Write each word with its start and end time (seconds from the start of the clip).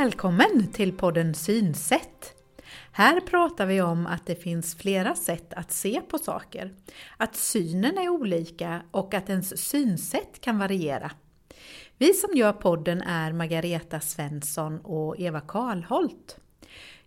Välkommen 0.00 0.66
till 0.72 0.92
podden 0.92 1.34
Synsätt! 1.34 2.34
Här 2.92 3.20
pratar 3.20 3.66
vi 3.66 3.80
om 3.80 4.06
att 4.06 4.26
det 4.26 4.34
finns 4.34 4.74
flera 4.74 5.14
sätt 5.14 5.54
att 5.54 5.72
se 5.72 6.00
på 6.00 6.18
saker, 6.18 6.74
att 7.16 7.36
synen 7.36 7.98
är 7.98 8.08
olika 8.08 8.82
och 8.90 9.14
att 9.14 9.28
ens 9.28 9.68
synsätt 9.68 10.40
kan 10.40 10.58
variera. 10.58 11.10
Vi 11.98 12.14
som 12.14 12.36
gör 12.36 12.52
podden 12.52 13.02
är 13.02 13.32
Margareta 13.32 14.00
Svensson 14.00 14.80
och 14.80 15.20
Eva 15.20 15.40
Karlholt. 15.40 16.38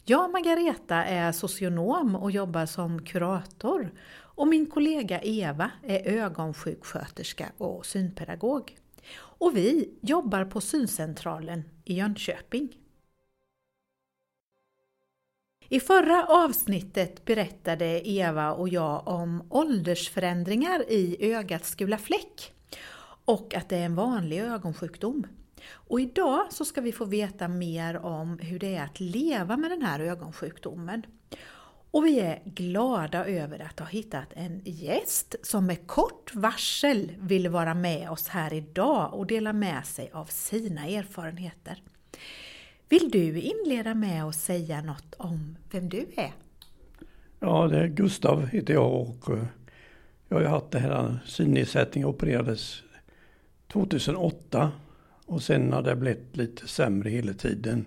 Jag, 0.05 0.31
Margareta, 0.31 1.05
är 1.05 1.31
socionom 1.31 2.15
och 2.15 2.31
jobbar 2.31 2.65
som 2.65 3.05
kurator 3.05 3.91
och 4.13 4.47
min 4.47 4.65
kollega 4.65 5.21
Eva 5.21 5.71
är 5.83 6.07
ögonsjuksköterska 6.07 7.45
och 7.57 7.85
synpedagog. 7.85 8.77
Och 9.15 9.57
vi 9.57 9.93
jobbar 10.01 10.45
på 10.45 10.61
Syncentralen 10.61 11.63
i 11.85 11.93
Jönköping. 11.93 12.77
I 15.73 15.79
förra 15.79 16.25
avsnittet 16.25 17.25
berättade 17.25 18.09
Eva 18.09 18.51
och 18.51 18.69
jag 18.69 19.07
om 19.07 19.43
åldersförändringar 19.49 20.91
i 20.91 21.33
ögats 21.33 21.75
gula 21.75 21.97
fläck 21.97 22.53
och 23.25 23.55
att 23.55 23.69
det 23.69 23.77
är 23.77 23.85
en 23.85 23.95
vanlig 23.95 24.39
ögonsjukdom. 24.39 25.27
Och 25.69 25.99
idag 25.99 26.45
så 26.49 26.65
ska 26.65 26.81
vi 26.81 26.91
få 26.91 27.05
veta 27.05 27.47
mer 27.47 27.97
om 27.97 28.39
hur 28.39 28.59
det 28.59 28.75
är 28.75 28.83
att 28.83 28.99
leva 28.99 29.57
med 29.57 29.71
den 29.71 29.81
här 29.81 29.99
ögonsjukdomen. 29.99 31.05
Och 31.91 32.05
vi 32.05 32.19
är 32.19 32.41
glada 32.45 33.25
över 33.25 33.59
att 33.59 33.79
ha 33.79 33.87
hittat 33.87 34.33
en 34.33 34.61
gäst 34.65 35.35
som 35.43 35.65
med 35.65 35.87
kort 35.87 36.35
varsel 36.35 37.11
vill 37.19 37.49
vara 37.49 37.73
med 37.73 38.09
oss 38.09 38.27
här 38.27 38.53
idag 38.53 39.13
och 39.13 39.27
dela 39.27 39.53
med 39.53 39.85
sig 39.85 40.11
av 40.13 40.25
sina 40.25 40.87
erfarenheter. 40.87 41.81
Vill 42.93 43.11
du 43.11 43.39
inleda 43.39 43.93
med 43.93 44.23
att 44.23 44.35
säga 44.35 44.81
något 44.81 45.13
om 45.17 45.57
vem 45.71 45.89
du 45.89 46.05
är? 46.15 46.33
Ja, 47.39 47.67
det 47.67 47.79
är 47.79 47.87
Gustav 47.87 48.47
heter 48.47 48.73
jag 48.73 48.91
och 48.91 49.29
eh, 49.29 49.45
jag 50.29 50.37
har 50.37 50.45
haft 50.45 50.71
det 50.71 50.79
här 50.79 51.05
eh, 51.05 51.15
synnedsättning 51.25 52.05
opererades 52.05 52.83
2008 53.67 54.71
och 55.25 55.41
sen 55.41 55.73
har 55.73 55.81
det 55.81 55.95
blivit 55.95 56.37
lite 56.37 56.67
sämre 56.67 57.09
hela 57.09 57.33
tiden 57.33 57.85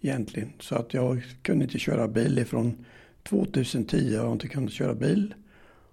egentligen. 0.00 0.52
Så 0.60 0.74
att 0.74 0.94
jag 0.94 1.22
kunde 1.42 1.64
inte 1.64 1.78
köra 1.78 2.08
bil 2.08 2.38
ifrån 2.38 2.84
2010 3.22 4.16
har 4.16 4.24
jag 4.24 4.32
inte 4.32 4.48
kunnat 4.48 4.72
köra 4.72 4.94
bil. 4.94 5.34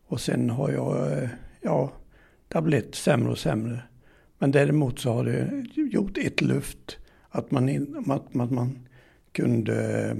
Och 0.07 0.21
sen 0.21 0.49
har 0.49 0.71
jag, 0.71 1.23
eh, 1.23 1.29
ja, 1.61 1.91
det 2.47 2.57
har 2.57 2.61
blivit 2.61 2.95
sämre 2.95 3.31
och 3.31 3.39
sämre. 3.39 3.79
Men 4.37 4.51
däremot 4.51 4.99
så 4.99 5.13
har 5.13 5.25
det 5.25 5.65
gjort 5.75 6.17
ett 6.17 6.41
luft 6.41 6.97
att 7.35 7.51
man, 7.51 7.69
att 8.11 8.33
man, 8.33 8.55
man 8.55 8.87
kunde, 9.31 10.17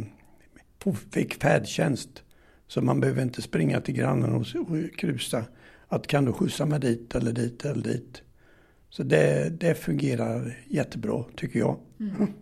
fick 1.11 1.41
färdtjänst. 1.41 2.23
Så 2.67 2.81
man 2.81 2.99
behöver 2.99 3.21
inte 3.21 3.41
springa 3.41 3.81
till 3.81 3.93
grannen 3.93 4.33
och, 4.33 4.45
och 4.55 4.97
krusa. 4.97 5.43
Att 5.87 6.07
kan 6.07 6.25
du 6.25 6.33
skjutsa 6.33 6.65
mig 6.65 6.79
dit 6.79 7.15
eller 7.15 7.31
dit 7.31 7.65
eller 7.65 7.83
dit. 7.83 8.21
Så 8.89 9.03
det, 9.03 9.49
det 9.59 9.75
fungerar 9.75 10.57
jättebra 10.67 11.23
tycker 11.35 11.59
jag. 11.59 11.79
Mm. 11.99 12.33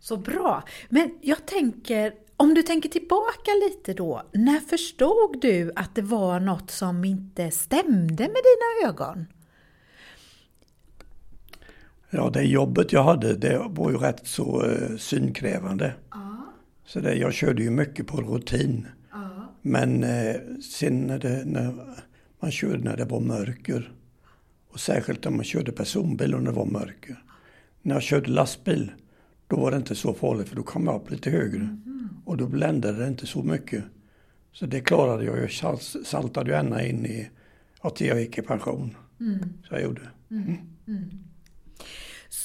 Så 0.00 0.16
bra. 0.16 0.64
Men 0.88 1.18
jag 1.20 1.46
tänker, 1.46 2.14
om 2.36 2.54
du 2.54 2.62
tänker 2.62 2.88
tillbaka 2.88 3.50
lite 3.68 3.94
då. 3.94 4.22
När 4.32 4.60
förstod 4.60 5.40
du 5.40 5.72
att 5.76 5.94
det 5.94 6.02
var 6.02 6.40
något 6.40 6.70
som 6.70 7.04
inte 7.04 7.50
stämde 7.50 8.22
med 8.22 8.42
dina 8.44 8.88
ögon? 8.88 9.26
Ja, 12.14 12.30
det 12.30 12.42
jobbet 12.42 12.92
jag 12.92 13.04
hade 13.04 13.36
det 13.36 13.62
var 13.68 13.90
ju 13.90 13.96
rätt 13.96 14.26
så 14.26 14.66
uh, 14.66 14.96
synkrävande. 14.96 15.94
Ja. 16.10 16.52
Så 16.86 17.00
det, 17.00 17.14
jag 17.14 17.32
körde 17.32 17.62
ju 17.62 17.70
mycket 17.70 18.06
på 18.06 18.16
rutin. 18.16 18.86
Ja. 19.10 19.54
Men 19.62 20.04
uh, 20.04 20.60
sen 20.60 21.00
när, 21.00 21.18
det, 21.18 21.42
när 21.46 21.74
man 22.40 22.50
körde 22.50 22.78
när 22.78 22.96
det 22.96 23.04
var 23.04 23.20
mörker 23.20 23.92
och 24.68 24.80
särskilt 24.80 25.26
om 25.26 25.36
man 25.36 25.44
körde 25.44 25.72
personbil 25.72 26.34
och 26.34 26.42
det 26.42 26.50
var 26.50 26.66
mörker. 26.66 27.22
När 27.82 27.94
jag 27.94 28.02
körde 28.02 28.30
lastbil 28.30 28.92
då 29.46 29.56
var 29.56 29.70
det 29.70 29.76
inte 29.76 29.94
så 29.94 30.14
farligt 30.14 30.48
för 30.48 30.56
då 30.56 30.62
kom 30.62 30.84
jag 30.84 30.94
upp 30.94 31.10
lite 31.10 31.30
högre. 31.30 31.62
Mm. 31.62 32.08
Och 32.24 32.36
då 32.36 32.46
bländade 32.46 32.98
det 32.98 33.08
inte 33.08 33.26
så 33.26 33.42
mycket. 33.42 33.84
Så 34.52 34.66
det 34.66 34.80
klarade 34.80 35.24
jag. 35.24 35.38
Jag 35.42 35.80
saltade 35.80 36.50
ju 36.50 36.56
ända 36.56 36.86
in 36.86 37.06
i 37.06 37.30
att 37.80 38.00
jag 38.00 38.20
gick 38.20 38.38
i 38.38 38.42
pension. 38.42 38.96
Mm. 39.20 39.38
Så 39.68 39.74
jag 39.74 39.82
gjorde. 39.82 40.00
Mm. 40.30 40.56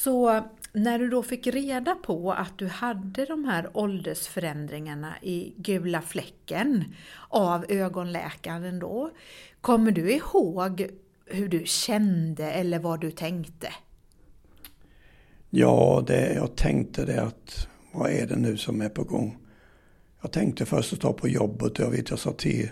Så 0.03 0.43
när 0.73 0.99
du 0.99 1.09
då 1.09 1.23
fick 1.23 1.47
reda 1.47 1.95
på 1.95 2.31
att 2.31 2.57
du 2.57 2.67
hade 2.67 3.25
de 3.25 3.45
här 3.45 3.69
åldersförändringarna 3.73 5.13
i 5.21 5.53
gula 5.57 6.01
fläcken 6.01 6.83
av 7.29 7.65
ögonläkaren 7.69 8.79
då, 8.79 9.11
kommer 9.61 9.91
du 9.91 10.11
ihåg 10.11 10.87
hur 11.25 11.47
du 11.47 11.63
kände 11.65 12.51
eller 12.51 12.79
vad 12.79 13.01
du 13.01 13.11
tänkte? 13.11 13.67
Ja, 15.49 16.03
det, 16.07 16.33
jag 16.33 16.55
tänkte 16.55 17.05
det 17.05 17.21
att 17.21 17.67
vad 17.91 18.11
är 18.11 18.27
det 18.27 18.35
nu 18.35 18.57
som 18.57 18.81
är 18.81 18.89
på 18.89 19.03
gång? 19.03 19.37
Jag 20.21 20.31
tänkte 20.31 20.65
först 20.65 20.93
att 20.93 21.01
ta 21.01 21.13
på 21.13 21.27
jobbet 21.27 21.71
och 21.71 21.79
jag 21.79 21.91
vet 21.91 22.09
jag 22.09 22.19
sa 22.19 22.31
till 22.31 22.69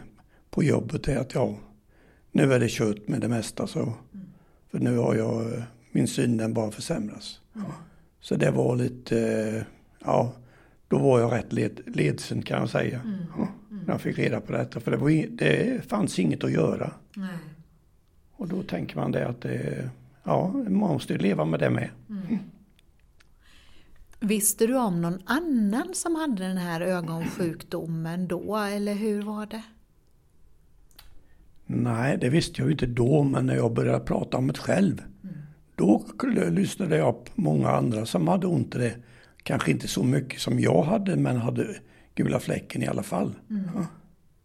på 0.49 0.63
jobbet 0.63 1.03
det 1.03 1.19
att 1.19 1.33
ja, 1.33 1.55
nu 2.31 2.53
är 2.53 2.59
det 2.59 2.71
kört 2.71 3.07
med 3.07 3.21
det 3.21 3.27
mesta 3.27 3.67
så. 3.67 3.79
Mm. 3.79 3.95
För 4.71 4.79
nu 4.79 4.97
har 4.97 5.15
jag, 5.15 5.63
min 5.95 6.07
syn 6.07 6.37
den 6.37 6.53
bara 6.53 6.71
försämras. 6.71 7.39
Mm. 7.55 7.67
Så 8.19 8.35
det 8.35 8.51
var 8.51 8.75
lite, 8.75 9.65
ja, 10.05 10.33
då 10.87 10.97
var 10.97 11.19
jag 11.19 11.33
rätt 11.33 11.53
led, 11.53 11.79
ledsen 11.85 12.41
kan 12.41 12.59
jag 12.59 12.69
säga. 12.69 13.01
Mm. 13.01 13.17
Ja, 13.37 13.47
när 13.69 13.93
jag 13.93 14.01
fick 14.01 14.17
reda 14.17 14.41
på 14.41 14.51
detta. 14.51 14.79
För 14.79 14.91
det, 14.91 14.97
var, 14.97 15.27
det 15.29 15.85
fanns 15.87 16.19
inget 16.19 16.43
att 16.43 16.51
göra. 16.51 16.91
Nej. 17.15 17.37
Och 18.31 18.47
då 18.47 18.63
tänker 18.63 18.95
man 18.95 19.11
det 19.11 19.27
att 19.27 19.41
det, 19.41 19.89
ja, 20.23 20.47
man 20.53 20.73
måste 20.73 21.17
leva 21.17 21.45
med 21.45 21.59
det 21.59 21.69
med. 21.69 21.89
Mm. 22.09 22.37
Visste 24.19 24.67
du 24.67 24.77
om 24.77 25.01
någon 25.01 25.21
annan 25.25 25.93
som 25.93 26.15
hade 26.15 26.47
den 26.47 26.57
här 26.57 26.81
ögonsjukdomen 26.81 28.27
då, 28.27 28.57
eller 28.57 28.93
hur 28.93 29.21
var 29.21 29.45
det? 29.45 29.63
Nej, 31.65 32.17
det 32.21 32.29
visste 32.29 32.61
jag 32.61 32.67
ju 32.67 32.71
inte 32.71 32.85
då, 32.85 33.23
men 33.23 33.45
när 33.45 33.55
jag 33.55 33.73
började 33.73 34.05
prata 34.05 34.37
om 34.37 34.47
det 34.47 34.57
själv, 34.57 34.99
mm. 34.99 35.14
Då 35.75 36.05
lyssnade 36.49 36.97
jag 36.97 37.25
på 37.25 37.31
många 37.35 37.69
andra 37.69 38.05
som 38.05 38.27
hade 38.27 38.47
ont 38.47 38.75
i 38.75 38.77
det. 38.77 38.95
Kanske 39.43 39.71
inte 39.71 39.87
så 39.87 40.03
mycket 40.03 40.39
som 40.39 40.59
jag 40.59 40.83
hade, 40.83 41.15
men 41.15 41.37
hade 41.37 41.67
gula 42.15 42.39
fläcken 42.39 42.83
i 42.83 42.87
alla 42.87 43.03
fall. 43.03 43.35
Mm. 43.49 43.69
Ja. 43.75 43.85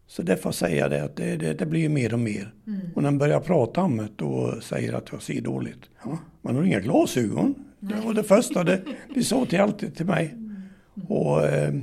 Så 0.07 0.21
därför 0.21 0.51
säger 0.51 0.77
jag 0.77 0.91
det 0.91 1.03
att 1.03 1.15
det, 1.15 1.37
det, 1.37 1.53
det 1.53 1.65
blir 1.65 1.89
mer 1.89 2.13
och 2.13 2.19
mer. 2.19 2.53
Mm. 2.67 2.79
Och 2.95 3.03
när 3.03 3.11
man 3.11 3.17
börjar 3.17 3.39
prata 3.39 3.81
om 3.81 3.97
det 3.97 4.23
och 4.23 4.63
säger 4.63 4.93
att 4.93 5.11
jag 5.11 5.21
ser 5.21 5.41
dåligt. 5.41 5.89
Ja, 6.03 6.17
man 6.41 6.55
har 6.55 6.63
inga 6.63 6.79
glasögon. 6.79 7.55
Nej. 7.79 7.93
Det 7.93 8.05
var 8.05 8.13
det 8.13 8.23
första 8.23 8.63
det, 8.63 8.81
de 9.15 9.23
sa 9.23 9.45
till 9.45 9.59
alltid 9.59 9.95
till 9.95 10.05
mig. 10.05 10.29
Mm. 10.31 10.61
Och 11.07 11.47
eh, 11.47 11.73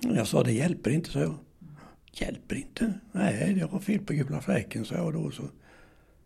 jag 0.00 0.26
sa 0.26 0.42
det 0.42 0.52
hjälper 0.52 0.90
inte, 0.90 1.10
så 1.10 1.18
jag. 1.18 1.34
Hjälper 2.12 2.56
inte? 2.56 2.92
Nej, 3.12 3.56
jag 3.60 3.68
har 3.68 3.78
fel 3.78 3.98
på 3.98 4.12
gula 4.12 4.40
fläcken, 4.40 4.84
sa 4.84 4.94
jag 4.94 5.12
då. 5.12 5.30
Så. 5.30 5.42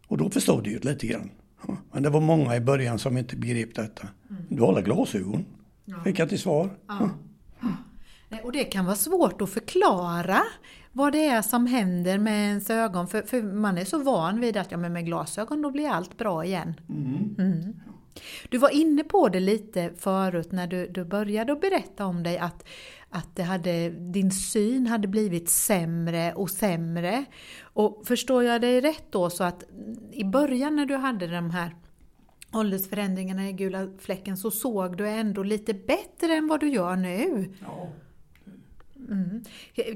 Och 0.09 0.19
då 0.19 0.31
förstod 0.31 0.65
de 0.65 0.71
ju 0.71 0.79
lite 0.79 1.07
grann. 1.07 1.31
Ja, 1.69 1.77
men 1.93 2.03
det 2.03 2.11
var 2.11 2.21
många 2.21 2.57
i 2.57 2.61
början 2.61 2.99
som 2.99 3.19
inte 3.19 3.37
begrep 3.37 3.75
detta. 3.75 4.09
Mm. 4.31 4.43
Du 4.49 4.61
har 4.61 4.69
alla 4.69 4.81
glasögon, 4.81 5.45
ja. 5.85 6.03
fick 6.05 6.19
jag 6.19 6.29
till 6.29 6.39
svar. 6.39 6.71
Ja. 6.89 7.11
Och 8.43 8.53
det 8.53 8.65
kan 8.65 8.85
vara 8.85 8.97
svårt 8.97 9.43
att 9.43 9.51
förklara 9.51 10.43
vad 10.93 11.13
det 11.13 11.27
är 11.27 11.43
som 11.43 11.67
händer 11.67 12.19
med 12.19 12.49
ens 12.49 12.71
ögon. 12.71 13.09
För, 13.09 13.23
för 13.23 13.43
man 13.43 13.79
är 13.79 13.85
så 13.85 13.99
van 13.99 14.41
vid 14.41 14.57
att 14.57 14.71
ja, 14.71 14.77
men 14.77 14.93
med 14.93 15.07
glasögon 15.07 15.63
då 15.63 15.71
blir 15.71 15.89
allt 15.89 16.19
bra 16.19 16.45
igen. 16.45 16.75
Mm. 16.89 17.35
Mm. 17.39 17.75
Du 18.49 18.59
var 18.59 18.71
inne 18.71 19.05
på 19.05 19.29
det 19.29 19.41
lite 19.41 19.91
förut 19.99 20.53
när 20.53 20.67
du, 20.67 20.87
du 20.87 21.05
började 21.05 21.55
berätta 21.55 22.07
om 22.07 22.23
dig 22.23 22.39
att, 22.39 22.65
att 23.13 23.37
det 23.37 23.43
hade, 23.43 23.91
din 23.91 24.31
syn 24.31 24.87
hade 24.87 25.09
blivit 25.09 25.49
sämre 25.49 26.33
och 26.33 26.51
sämre. 26.51 27.25
Och 27.63 28.03
förstår 28.07 28.45
jag 28.45 28.61
dig 28.61 28.81
rätt 28.81 29.05
då 29.11 29.31
så 29.31 29.45
att 29.45 29.65
i 30.13 30.25
början 30.25 30.77
när 30.77 30.87
du 30.87 30.97
hade 30.97 31.27
de 31.27 31.51
här 31.51 31.77
åldersförändringarna 32.53 33.49
i 33.49 33.53
gula 33.53 33.89
fläcken 33.99 34.37
så 34.37 34.51
såg 34.51 34.97
du 34.97 35.09
ändå 35.09 35.43
lite 35.43 35.75
bättre 35.75 36.35
än 36.35 36.49
vad 36.49 36.61
du 36.61 36.69
gör 36.69 36.97
nu? 36.97 37.49
Ja. 37.61 37.89
Mm. 39.09 39.45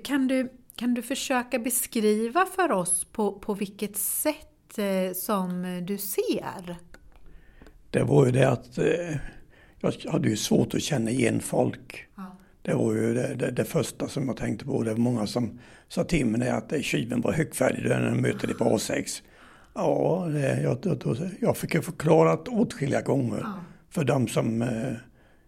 Kan, 0.04 0.28
du, 0.28 0.52
kan 0.74 0.94
du 0.94 1.02
försöka 1.02 1.58
beskriva 1.58 2.46
för 2.46 2.72
oss 2.72 3.04
på, 3.04 3.32
på 3.32 3.54
vilket 3.54 3.96
sätt 3.96 4.78
eh, 4.78 5.14
som 5.14 5.82
du 5.86 5.98
ser? 5.98 6.76
Det 7.90 8.02
var 8.02 8.26
ju 8.26 8.32
det 8.32 8.50
att 8.50 8.78
eh, 8.78 9.16
jag 9.80 10.12
hade 10.12 10.28
ju 10.28 10.36
svårt 10.36 10.74
att 10.74 10.82
känna 10.82 11.10
igen 11.10 11.40
folk. 11.40 12.06
Ja. 12.14 12.36
Det 12.66 12.74
var 12.74 12.92
ju 12.92 13.14
det, 13.14 13.34
det, 13.34 13.50
det, 13.50 13.64
första 13.64 14.08
som 14.08 14.26
jag 14.26 14.36
tänkte 14.36 14.64
på. 14.64 14.82
Det 14.82 14.90
var 14.90 14.98
många 14.98 15.26
som 15.26 15.60
sa 15.88 16.04
till 16.04 16.26
mig 16.26 16.48
att 16.48 16.72
kyven 16.82 17.20
var 17.20 17.32
högfärdig 17.32 17.88
när 17.88 18.08
jag 18.08 18.16
mötte 18.16 18.46
det 18.46 18.54
på 18.54 18.64
A6. 18.64 19.22
Ja, 19.74 20.28
det, 20.32 20.62
jag, 20.62 20.78
jag, 21.40 21.56
fick 21.56 21.74
ju 21.74 21.82
förklarat 21.82 22.48
åtskilliga 22.48 23.02
gånger 23.02 23.40
ja. 23.42 23.54
för 23.90 24.04
de 24.04 24.28
som 24.28 24.62
eh, 24.62 24.92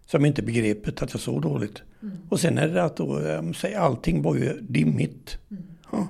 som 0.06 0.25
inte 0.25 0.43
begrep 0.43 0.88
att 0.88 1.12
jag 1.12 1.20
såg 1.20 1.43
dåligt. 1.43 1.82
Mm. 2.03 2.17
Och 2.29 2.41
sen 2.41 2.59
är 2.59 2.69
det 2.69 2.85
att 2.85 2.97
då, 2.97 3.21
säger 3.55 3.79
allting 3.79 4.23
var 4.23 4.37
ju 4.37 4.61
dimmigt. 4.61 5.38
Mm. 5.50 5.62
Ja. 5.93 6.09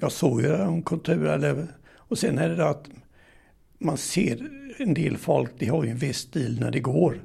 Jag 0.00 0.12
såg 0.12 0.42
ju 0.42 0.54
en 0.54 0.82
kontur, 0.82 1.26
eller, 1.26 1.66
och 1.96 2.18
sen 2.18 2.38
är 2.38 2.48
det 2.48 2.68
att 2.68 2.88
man 3.78 3.96
ser 3.96 4.50
en 4.78 4.94
del 4.94 5.16
folk, 5.16 5.50
de 5.58 5.66
har 5.66 5.84
ju 5.84 5.90
en 5.90 5.96
viss 5.96 6.18
stil 6.18 6.60
när 6.60 6.70
det 6.70 6.80
går. 6.80 7.22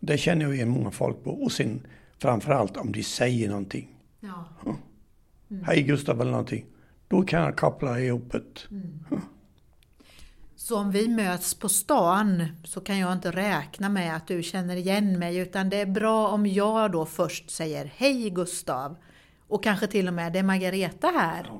Det 0.00 0.18
känner 0.18 0.44
jag 0.44 0.54
igen 0.54 0.68
många 0.68 0.90
folk 0.90 1.24
på. 1.24 1.30
Och 1.30 1.52
sen 1.52 1.80
framförallt 2.18 2.76
om 2.76 2.92
de 2.92 3.02
säger 3.02 3.48
någonting. 3.48 3.88
Ja. 4.20 4.48
Mm. 5.50 5.64
Hej 5.64 5.82
Gustav 5.82 6.20
eller 6.20 6.30
någonting. 6.30 6.66
Då 7.08 7.22
kan 7.22 7.42
jag 7.42 7.56
koppla 7.56 8.00
ihop 8.00 8.32
det. 8.32 8.70
Mm. 8.70 9.04
Så 10.56 10.78
om 10.78 10.90
vi 10.90 11.08
möts 11.08 11.54
på 11.54 11.68
stan 11.68 12.46
så 12.64 12.80
kan 12.80 12.98
jag 12.98 13.12
inte 13.12 13.30
räkna 13.30 13.88
med 13.88 14.16
att 14.16 14.26
du 14.26 14.42
känner 14.42 14.76
igen 14.76 15.18
mig 15.18 15.36
utan 15.36 15.68
det 15.68 15.76
är 15.76 15.86
bra 15.86 16.28
om 16.28 16.46
jag 16.46 16.92
då 16.92 17.06
först 17.06 17.50
säger 17.50 17.92
Hej 17.96 18.30
Gustav 18.30 18.96
och 19.48 19.64
kanske 19.64 19.86
till 19.86 20.08
och 20.08 20.14
med 20.14 20.32
det 20.32 20.38
är 20.38 20.42
Margareta 20.42 21.08
här. 21.08 21.50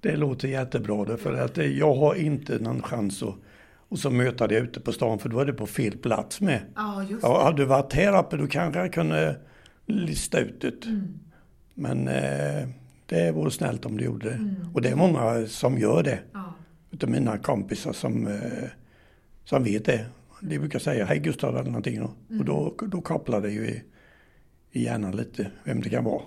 Det 0.00 0.16
låter 0.16 0.48
jättebra 0.48 1.16
för 1.16 1.34
att 1.34 1.56
jag 1.56 1.94
har 1.94 2.14
inte 2.14 2.58
någon 2.58 2.82
chans 2.82 3.22
att 3.22 3.34
och 3.88 3.98
så 3.98 4.10
möta 4.10 4.46
dig 4.46 4.58
ute 4.58 4.80
på 4.80 4.92
stan 4.92 5.18
för 5.18 5.28
då 5.28 5.40
är 5.40 5.46
det 5.46 5.52
på 5.52 5.66
fel 5.66 5.98
plats 5.98 6.40
med. 6.40 6.60
Ja, 6.74 7.04
just. 7.10 7.22
Ja, 7.22 7.44
hade 7.44 7.56
du 7.56 7.64
varit 7.64 7.92
här 7.92 8.18
uppe 8.18 8.36
då 8.36 8.46
kanske 8.46 8.80
jag 8.80 8.92
kunde 8.92 9.40
lista 9.86 10.38
ut 10.38 10.60
det. 10.60 10.86
Mm. 10.86 11.18
Men 11.74 12.08
eh, 12.08 12.68
det 13.06 13.32
vore 13.32 13.50
snällt 13.50 13.86
om 13.86 13.96
du 13.96 14.04
gjorde 14.04 14.28
det. 14.28 14.34
Mm. 14.34 14.54
Och 14.74 14.82
det 14.82 14.88
är 14.88 14.96
många 14.96 15.46
som 15.46 15.78
gör 15.78 16.02
det. 16.02 16.18
Ja. 16.32 16.54
Utav 16.90 17.10
mina 17.10 17.38
kompisar 17.38 17.92
som, 17.92 18.26
eh, 18.26 18.68
som 19.44 19.64
vet 19.64 19.84
det. 19.84 20.06
De 20.40 20.58
brukar 20.58 20.78
säga 20.78 21.04
hej 21.04 21.18
Gustav 21.18 21.56
eller 21.56 21.70
någonting. 21.70 21.96
Mm. 21.96 22.40
Och 22.40 22.44
då, 22.44 22.74
då 22.86 23.00
kopplar 23.00 23.40
det 23.40 23.50
ju 23.50 23.66
i, 23.66 23.82
i 24.72 24.84
hjärnan 24.84 25.16
lite 25.16 25.50
vem 25.64 25.80
det 25.80 25.90
kan 25.90 26.04
vara. 26.04 26.22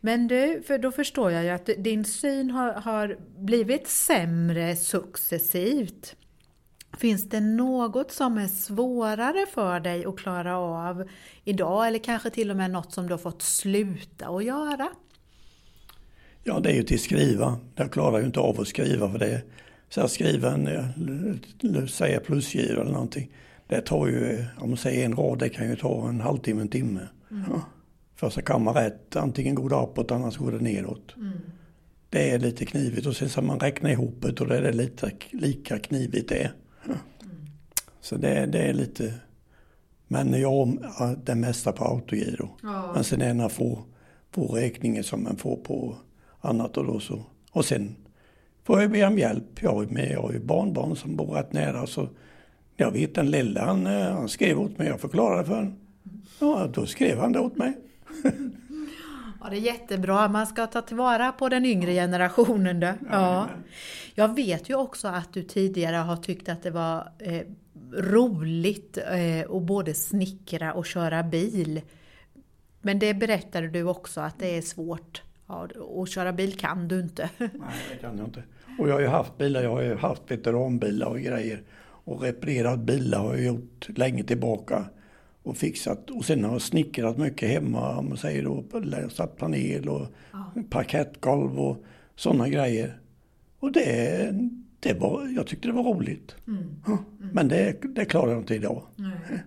Men 0.00 0.28
du, 0.28 0.62
för 0.66 0.78
då 0.78 0.92
förstår 0.92 1.30
jag 1.30 1.44
ju 1.44 1.50
att 1.50 1.70
din 1.78 2.04
syn 2.04 2.50
har, 2.50 2.72
har 2.72 3.16
blivit 3.38 3.88
sämre 3.88 4.76
successivt. 4.76 6.16
Finns 6.98 7.28
det 7.28 7.40
något 7.40 8.12
som 8.12 8.38
är 8.38 8.46
svårare 8.46 9.46
för 9.54 9.80
dig 9.80 10.04
att 10.04 10.16
klara 10.18 10.58
av 10.58 11.08
idag 11.44 11.86
eller 11.86 11.98
kanske 11.98 12.30
till 12.30 12.50
och 12.50 12.56
med 12.56 12.70
något 12.70 12.92
som 12.92 13.06
du 13.06 13.12
har 13.12 13.18
fått 13.18 13.42
sluta 13.42 14.28
att 14.28 14.44
göra? 14.44 14.88
Ja, 16.44 16.60
det 16.60 16.70
är 16.70 16.74
ju 16.74 16.82
till 16.82 17.00
skriva. 17.00 17.58
Jag 17.74 17.92
klarar 17.92 18.18
ju 18.18 18.26
inte 18.26 18.40
av 18.40 18.60
att 18.60 18.68
skriva 18.68 19.12
för 19.12 19.18
det. 19.18 19.42
Så 19.88 20.00
att 20.00 20.10
skriva 20.10 20.52
en, 20.52 21.88
säga 21.88 22.20
plusgivare 22.20 22.80
eller 22.80 22.92
någonting. 22.92 23.30
Det 23.66 23.80
tar 23.80 24.06
ju, 24.06 24.44
om 24.58 24.68
man 24.68 24.78
säger 24.78 25.04
en 25.04 25.16
rad, 25.16 25.38
det 25.38 25.48
kan 25.48 25.68
ju 25.68 25.76
ta 25.76 26.08
en 26.08 26.20
halvtimme, 26.20 26.60
en 26.60 26.68
timme. 26.68 27.08
Mm. 27.30 27.44
Ja. 27.50 27.62
För 28.18 28.26
att 28.26 28.44
komma 28.44 28.84
rätt, 28.84 29.16
antingen 29.16 29.54
går 29.54 29.70
det 29.70 29.76
uppåt 29.76 30.10
annars 30.10 30.36
går 30.36 30.52
det 30.52 30.58
neråt. 30.58 31.14
Mm. 31.16 31.32
Det 32.10 32.30
är 32.30 32.38
lite 32.38 32.64
knivigt 32.64 33.06
och 33.06 33.16
sen 33.16 33.28
ska 33.28 33.42
man 33.42 33.60
räkna 33.60 33.92
ihop 33.92 34.14
det 34.20 34.40
och 34.40 34.46
det 34.46 34.56
är 34.68 34.72
lite 34.72 35.12
lika 35.30 35.78
knivigt 35.78 36.28
det. 36.28 36.50
Mm. 36.84 36.98
Så 38.00 38.16
det, 38.16 38.46
det 38.46 38.58
är 38.58 38.72
lite, 38.72 39.14
men 40.08 40.40
jag 40.40 40.48
har 40.48 41.24
det 41.24 41.34
mesta 41.34 41.72
på 41.72 41.84
autogiro. 41.84 42.48
Ja. 42.62 42.92
Men 42.94 43.04
sen 43.04 43.22
är 43.22 43.28
det 43.28 43.34
några 43.34 43.48
få, 43.48 43.84
få 44.30 44.46
räkningar 44.46 45.02
som 45.02 45.22
man 45.22 45.36
får 45.36 45.56
på 45.56 45.96
annat 46.40 46.76
och 46.76 46.86
då 46.86 47.00
så. 47.00 47.24
Och 47.50 47.64
sen 47.64 47.96
får 48.64 48.80
jag 48.80 48.90
be 48.90 49.06
om 49.06 49.18
hjälp. 49.18 49.62
Jag, 49.62 49.92
med, 49.92 50.10
jag 50.10 50.22
har 50.22 50.32
ju 50.32 50.40
barnbarn 50.40 50.96
som 50.96 51.16
bor 51.16 51.26
rätt 51.34 51.52
nära 51.52 51.86
så 51.86 52.08
jag 52.76 52.90
vet 52.90 53.14
den 53.14 53.30
lilla 53.30 53.64
han, 53.64 53.86
eh, 53.86 54.12
han 54.12 54.28
skrev 54.28 54.60
åt 54.60 54.78
mig, 54.78 54.88
jag 54.88 55.00
förklarade 55.00 55.44
för 55.44 55.54
honom. 55.54 55.74
Ja, 56.40 56.70
då 56.74 56.86
skrev 56.86 57.18
han 57.18 57.32
det 57.32 57.40
åt 57.40 57.56
mig. 57.56 57.74
Ja, 59.40 59.50
det 59.50 59.56
är 59.56 59.60
jättebra. 59.60 60.28
Man 60.28 60.46
ska 60.46 60.66
ta 60.66 60.82
tillvara 60.82 61.32
på 61.32 61.48
den 61.48 61.64
yngre 61.64 61.92
generationen. 61.92 62.80
Då. 62.80 62.92
Ja. 63.10 63.48
Jag 64.14 64.34
vet 64.34 64.70
ju 64.70 64.74
också 64.74 65.08
att 65.08 65.32
du 65.32 65.42
tidigare 65.42 65.96
har 65.96 66.16
tyckt 66.16 66.48
att 66.48 66.62
det 66.62 66.70
var 66.70 67.08
eh, 67.18 67.40
roligt 67.92 68.98
eh, 68.98 69.56
att 69.56 69.62
både 69.62 69.94
snickra 69.94 70.72
och 70.72 70.86
köra 70.86 71.22
bil. 71.22 71.80
Men 72.80 72.98
det 72.98 73.14
berättade 73.14 73.68
du 73.68 73.82
också 73.82 74.20
att 74.20 74.38
det 74.38 74.56
är 74.56 74.62
svårt. 74.62 75.22
Ja, 75.46 75.68
och 75.80 76.08
köra 76.08 76.32
bil 76.32 76.56
kan 76.56 76.88
du 76.88 77.00
inte. 77.00 77.30
Nej, 77.38 77.50
det 77.92 77.96
kan 78.00 78.18
jag 78.18 78.26
inte. 78.26 78.42
Och 78.78 78.88
jag 78.88 78.94
har 78.94 79.00
ju 79.00 79.06
haft 79.06 79.38
bilar, 79.38 79.62
jag 79.62 79.70
har 79.70 79.82
ju 79.82 79.96
haft 79.96 80.22
veteranbilar 80.30 81.06
och 81.06 81.20
grejer. 81.20 81.62
Och 81.80 82.22
reparerat 82.22 82.78
bilar 82.78 83.18
har 83.18 83.34
jag 83.34 83.44
gjort 83.44 83.88
länge 83.88 84.24
tillbaka 84.24 84.84
och 85.48 85.56
fixat. 85.56 86.10
Och 86.10 86.24
sen 86.24 86.44
har 86.44 86.52
jag 86.52 86.62
snickrat 86.62 87.18
mycket 87.18 87.48
hemma, 87.48 87.96
om 87.96 88.08
man 88.08 88.18
säger 88.18 88.44
då, 88.44 88.64
satt 89.10 89.36
panel 89.36 89.88
och 89.88 90.06
ja. 90.32 90.52
parkettgolv 90.70 91.60
och 91.60 91.84
sådana 92.16 92.48
grejer. 92.48 93.00
Och 93.58 93.72
det, 93.72 94.34
det 94.80 94.92
var, 94.92 95.28
jag 95.36 95.46
tyckte 95.46 95.68
det 95.68 95.74
var 95.74 95.82
roligt. 95.82 96.36
Mm. 96.46 96.62
Mm. 96.86 96.98
Men 97.32 97.48
det, 97.48 97.76
det 97.94 98.04
klarar 98.04 98.30
jag 98.30 98.40
inte 98.40 98.54
idag. 98.54 98.82
Nej. 98.96 99.42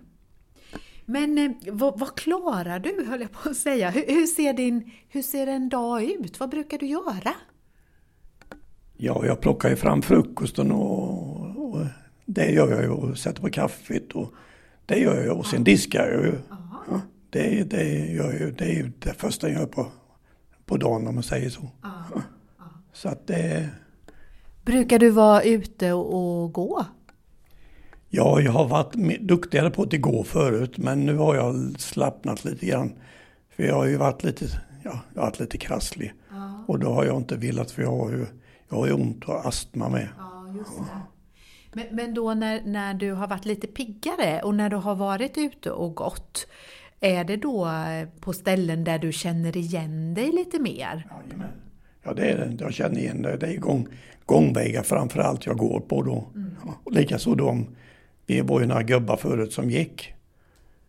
Men 1.06 1.38
eh, 1.38 1.50
vad, 1.72 1.98
vad, 1.98 2.14
klarar 2.14 2.78
du, 2.78 3.06
höll 3.08 3.20
jag 3.20 3.32
på 3.32 3.48
att 3.48 3.56
säga. 3.56 3.90
Hur, 3.90 4.04
hur, 4.08 4.26
ser 4.26 4.52
din, 4.52 4.90
hur 5.08 5.22
ser 5.22 5.46
en 5.46 5.68
dag 5.68 6.02
ut? 6.02 6.40
Vad 6.40 6.48
brukar 6.48 6.78
du 6.78 6.86
göra? 6.86 7.34
Ja, 8.96 9.26
jag 9.26 9.40
plockar 9.40 9.70
ju 9.70 9.76
fram 9.76 10.02
frukosten 10.02 10.72
och, 10.72 11.56
och 11.56 11.86
det 12.26 12.50
gör 12.50 12.70
jag 12.70 12.82
ju 12.82 12.88
och 12.88 13.18
sätter 13.18 13.42
på 13.42 13.50
kaffet 13.50 14.12
och 14.12 14.34
det 14.86 14.98
gör 14.98 15.24
jag 15.24 15.38
och 15.38 15.46
sen 15.46 15.64
diskar 15.64 16.08
jag 16.08 16.24
ju. 16.24 16.34
Ja, 16.90 17.00
det, 17.30 17.70
det, 17.70 17.84
gör 18.12 18.32
jag, 18.40 18.54
det 18.54 18.64
är 18.64 18.74
ju 18.74 18.92
det 18.98 19.12
första 19.12 19.48
jag 19.48 19.60
gör 19.60 19.66
på, 19.66 19.86
på 20.66 20.76
dagen 20.76 21.06
om 21.06 21.14
man 21.14 21.22
säger 21.22 21.50
så. 21.50 21.70
Ja. 21.82 22.22
Så 22.92 23.08
att 23.08 23.26
det... 23.26 23.68
Brukar 24.64 24.98
du 24.98 25.10
vara 25.10 25.42
ute 25.42 25.92
och, 25.92 26.52
gå? 26.52 26.84
Ja, 28.08 28.40
jag 28.40 28.52
har 28.52 28.68
varit 28.68 29.20
duktigare 29.20 29.70
på 29.70 29.82
att 29.82 30.00
gå 30.00 30.24
förut 30.24 30.78
men 30.78 31.06
nu 31.06 31.16
har 31.16 31.34
jag 31.34 31.80
slappnat 31.80 32.44
lite 32.44 32.66
grann. 32.66 32.92
För 33.56 33.62
jag 33.62 33.74
har 33.74 33.84
ju 33.84 33.96
varit 33.96 34.24
lite, 34.24 34.44
ja, 34.82 35.00
jag 35.14 35.20
har 35.20 35.26
varit 35.26 35.40
lite 35.40 35.58
krasslig. 35.58 36.12
Ja. 36.30 36.64
Och 36.68 36.78
då 36.78 36.92
har 36.92 37.04
jag 37.04 37.16
inte 37.16 37.36
velat 37.36 37.70
för 37.70 37.82
jag 37.82 37.96
har 37.96 38.10
ju, 38.10 38.26
jag 38.68 38.76
har 38.76 38.86
ju 38.86 38.92
ont 38.92 39.24
och 39.24 39.46
astma 39.46 39.88
med. 39.88 40.08
Ja. 40.18 40.32
Men, 41.72 41.86
men 41.90 42.14
då 42.14 42.34
när, 42.34 42.62
när 42.64 42.94
du 42.94 43.12
har 43.12 43.28
varit 43.28 43.44
lite 43.44 43.66
piggare 43.66 44.40
och 44.42 44.54
när 44.54 44.70
du 44.70 44.76
har 44.76 44.94
varit 44.94 45.38
ute 45.38 45.70
och 45.70 45.94
gått, 45.94 46.46
är 47.00 47.24
det 47.24 47.36
då 47.36 47.70
på 48.20 48.32
ställen 48.32 48.84
där 48.84 48.98
du 48.98 49.12
känner 49.12 49.56
igen 49.56 50.14
dig 50.14 50.32
lite 50.32 50.58
mer? 50.58 51.06
Jajamän. 51.10 51.48
Ja, 52.02 52.14
det 52.14 52.30
är 52.30 52.36
det. 52.36 52.64
Jag 52.64 52.74
känner 52.74 52.98
igen 52.98 53.22
det. 53.22 53.36
Det 53.36 53.46
är 53.46 53.56
gång, 53.56 53.88
gångvägar 54.26 54.82
framför 54.82 55.20
allt 55.20 55.46
jag 55.46 55.56
går 55.58 55.80
på 55.80 56.02
då. 56.02 56.30
Mm. 56.34 56.56
Och 56.84 56.92
likaså 56.92 57.34
de, 57.34 57.66
vi 58.26 58.40
var 58.40 58.60
ju 58.60 58.66
några 58.66 58.82
gubbar 58.82 59.16
förut 59.16 59.52
som 59.52 59.70
gick. 59.70 60.14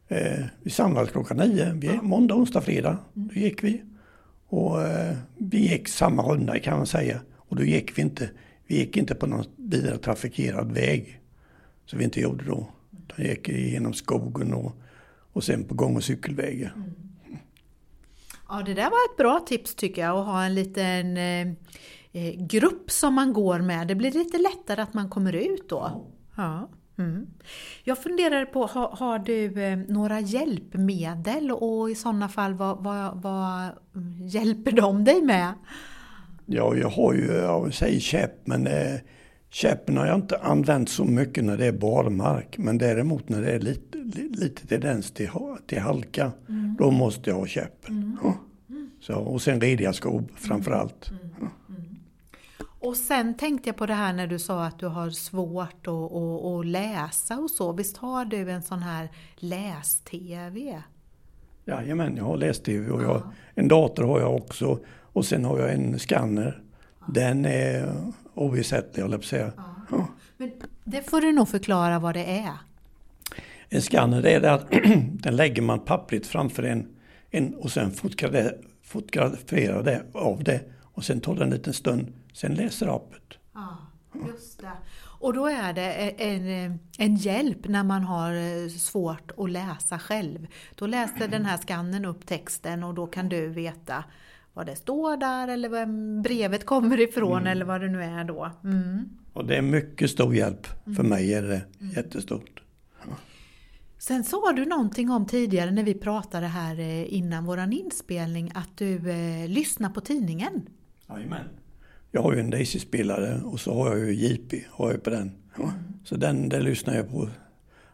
Eh, 0.08 0.46
vi 0.62 0.70
samlades 0.70 1.12
klockan 1.12 1.38
nio, 1.38 1.74
vi, 1.74 1.88
ja. 1.88 2.02
måndag, 2.02 2.36
onsdag, 2.36 2.62
fredag. 2.62 2.98
Mm. 3.16 3.28
Då 3.34 3.40
gick 3.40 3.64
vi. 3.64 3.84
Och 4.48 4.82
eh, 4.82 5.16
vi 5.38 5.58
gick 5.58 5.88
samma 5.88 6.24
runda 6.24 6.60
kan 6.60 6.78
man 6.78 6.88
säga. 6.88 7.22
Och 7.36 7.56
då 7.56 7.64
gick 7.64 7.98
vi 7.98 8.02
inte 8.02 8.30
vi 8.68 8.78
gick 8.78 8.98
inte 8.98 9.16
på 9.16 9.28
någon 9.28 9.46
vidare 9.56 9.98
trafikerad 9.98 10.72
väg. 10.72 11.20
Som 11.86 12.00
vi 12.00 12.06
inte 12.06 12.20
gjorde 12.20 12.46
då. 12.46 12.68
Vi 13.16 13.30
gick 13.30 13.50
genom 13.50 13.94
skogen 13.94 14.54
och, 14.54 14.72
och 15.34 15.44
sen 15.44 15.64
på 15.64 15.76
gång 15.76 15.96
och 15.96 16.04
cykelvägar. 16.04 16.74
Mm. 16.76 16.94
Ja, 18.50 18.64
det 18.66 18.74
där 18.74 18.90
var 18.90 19.12
ett 19.12 19.18
bra 19.18 19.40
tips 19.40 19.76
tycker 19.76 20.02
jag, 20.02 20.18
att 20.18 20.26
ha 20.26 20.44
en 20.44 20.56
liten 20.56 21.18
eh, 21.18 21.48
eh, 22.12 22.46
grupp 22.46 22.92
som 22.92 23.14
man 23.14 23.34
går 23.34 23.60
med. 23.60 23.88
Det 23.88 23.96
blir 23.96 24.12
lite 24.12 24.38
lättare 24.38 24.82
att 24.82 24.94
man 24.94 25.10
kommer 25.10 25.34
ut 25.34 25.70
då. 25.70 26.08
Ja. 26.36 26.70
Mm. 26.98 27.28
Jag 27.84 28.04
funderar 28.04 28.46
på, 28.46 28.66
har, 28.66 28.88
har 28.88 29.20
du 29.20 29.64
eh, 29.64 29.78
några 29.78 30.20
hjälpmedel 30.20 31.52
och 31.52 31.90
i 31.90 31.96
sådana 31.96 32.30
fall 32.30 32.54
vad, 32.54 32.84
vad, 32.84 33.22
vad 33.22 33.70
hjälper 34.22 34.72
de 34.72 35.04
dig 35.04 35.22
med? 35.22 35.54
Ja, 36.46 36.76
jag 36.76 36.90
har 36.90 37.14
ju, 37.14 37.26
jag 37.26 37.74
säger 37.74 38.00
käpp, 38.00 38.48
men 38.48 38.68
eh, 38.68 38.96
käppen 39.50 39.98
har 39.98 40.06
jag 40.06 40.16
inte 40.16 40.38
använt 40.38 40.90
så 40.90 41.06
mycket 41.06 41.44
när 41.44 41.58
det 41.58 41.66
är 41.66 41.72
barmark. 41.72 42.58
Men 42.58 42.78
däremot 42.78 43.30
när 43.30 43.42
det 43.42 43.52
är 43.52 43.60
lite, 43.60 43.98
lite 44.30 44.68
tendens 44.68 45.12
till, 45.12 45.30
till 45.68 45.80
halka, 45.80 46.32
mm. 46.50 46.76
då 46.80 46.92
måste 46.92 47.30
jag 47.30 47.38
ha 47.38 47.46
käppen. 47.46 47.94
Mm. 47.94 48.18
Ja. 48.24 48.38
Så, 49.02 49.16
och 49.16 49.42
sen 49.42 49.62
rediga 49.62 49.94
skor 49.94 50.24
framförallt. 50.36 51.10
Mm. 51.10 51.36
Ja. 51.40 51.48
Mm. 51.70 51.96
Och 52.80 52.98
sen 52.98 53.34
tänkte 53.38 53.70
jag 53.70 53.78
på 53.78 53.86
det 53.86 53.94
här 53.94 54.14
när 54.14 54.28
du 54.28 54.40
sa 54.40 54.66
att 54.66 54.80
du 54.80 54.88
har 54.88 55.10
svårt 55.10 55.88
att, 55.88 56.12
att, 56.12 56.46
att 56.46 56.66
läsa 56.66 57.40
och 57.40 57.52
så. 57.52 57.72
Visst 57.72 57.98
har 57.98 58.26
du 58.26 58.52
en 58.52 58.64
sån 58.64 58.80
här 58.80 59.10
läs-tv? 59.36 60.84
Jajamän, 61.66 62.18
jag 62.18 62.24
har 62.24 62.38
läs-tv 62.38 62.92
och 62.92 63.04
jag, 63.04 63.22
en 63.56 63.68
dator 63.68 64.04
har 64.04 64.20
jag 64.20 64.36
också. 64.36 64.80
Och 65.14 65.26
sen 65.26 65.46
har 65.46 65.60
jag 65.60 65.74
en 65.74 66.00
skanner. 66.00 66.62
Den 67.08 67.46
är 67.46 67.96
oersättlig, 68.34 69.04
jag 69.04 69.10
säga. 69.24 69.52
Ja. 69.92 70.08
Men 70.38 70.52
det 70.84 71.10
får 71.10 71.22
du 71.22 71.32
nog 71.32 71.50
förklara 71.50 72.00
vad 72.00 72.14
det 72.14 72.26
är. 72.26 72.58
En 73.70 73.82
skanner 73.82 74.22
det 74.22 74.32
är 74.32 74.42
det 74.42 74.54
att 74.54 74.72
den 75.24 75.36
lägger 75.36 75.62
man 75.62 75.80
pappret 75.80 76.28
framför 76.28 76.64
en, 76.64 76.88
en 77.30 77.54
och 77.54 77.72
sen 77.72 77.92
fotograferar 78.84 79.84
det 79.84 80.04
av 80.14 80.44
det 80.44 80.62
och 80.82 81.04
sen 81.04 81.22
tar 81.22 81.36
det 81.36 81.44
en 81.44 81.50
liten 81.50 81.74
stund, 81.74 82.14
sen 82.34 82.54
läser 82.54 82.96
appet. 82.96 83.38
Ja, 83.54 83.78
just 84.28 84.62
det. 84.62 84.72
Och 85.24 85.34
då 85.34 85.48
är 85.48 85.74
det 85.74 85.92
en, 86.24 86.80
en 86.98 87.16
hjälp 87.16 87.68
när 87.68 87.84
man 87.84 88.04
har 88.04 88.34
eh, 88.34 88.70
svårt 88.70 89.32
att 89.38 89.52
läsa 89.52 90.00
själv. 90.00 90.48
Då 90.76 90.88
läser 90.88 91.28
den 91.28 91.46
här 91.46 91.58
skannen 91.58 92.06
upp 92.06 92.26
texten 92.26 92.84
och 92.84 92.94
då 92.94 93.08
kan 93.08 93.30
du 93.30 93.48
veta 93.48 94.04
vad 94.54 94.66
det 94.66 94.76
står 94.76 95.18
där 95.18 95.48
eller 95.48 95.70
var 95.70 96.22
brevet 96.22 96.66
kommer 96.66 97.00
ifrån 97.00 97.38
mm. 97.38 97.48
eller 97.48 97.66
vad 97.66 97.82
det 97.82 97.90
nu 97.90 98.04
är 98.04 98.24
då. 98.24 98.52
Mm. 98.64 99.10
Och 99.34 99.46
det 99.46 99.58
är 99.58 99.62
mycket 99.62 100.10
stor 100.10 100.36
hjälp. 100.36 100.68
För 100.84 100.92
mm. 100.92 101.10
mig 101.10 101.34
är 101.34 101.42
det 101.42 101.62
mm. 101.80 101.94
jättestort. 101.96 102.64
Sen 103.98 104.24
sa 104.24 104.52
du 104.52 104.66
någonting 104.66 105.10
om 105.12 105.26
tidigare 105.26 105.72
när 105.72 105.84
vi 105.84 105.94
pratade 105.94 106.48
här 106.48 106.80
eh, 106.80 107.14
innan 107.14 107.46
våran 107.46 107.74
inspelning 107.74 108.52
att 108.56 108.78
du 108.78 109.12
eh, 109.12 109.48
lyssnar 109.50 109.90
på 109.90 110.02
tidningen. 110.02 110.70
Jajamän. 111.10 111.46
Jag 112.12 112.22
har 112.22 112.34
ju 112.34 112.40
en 112.40 112.50
Daisy-spelare 112.50 113.42
och 113.44 113.60
så 113.60 113.74
har 113.74 113.98
jag 113.98 114.00
ju 114.00 114.14
JP 114.14 114.64
har 114.70 114.92
jag 114.92 115.04
på 115.04 115.10
den. 115.10 115.32
Mm. 115.58 115.70
Så 116.04 116.16
den, 116.16 116.50
den 116.50 116.64
lyssnar 116.64 116.96
jag 116.96 117.10
på, 117.10 117.30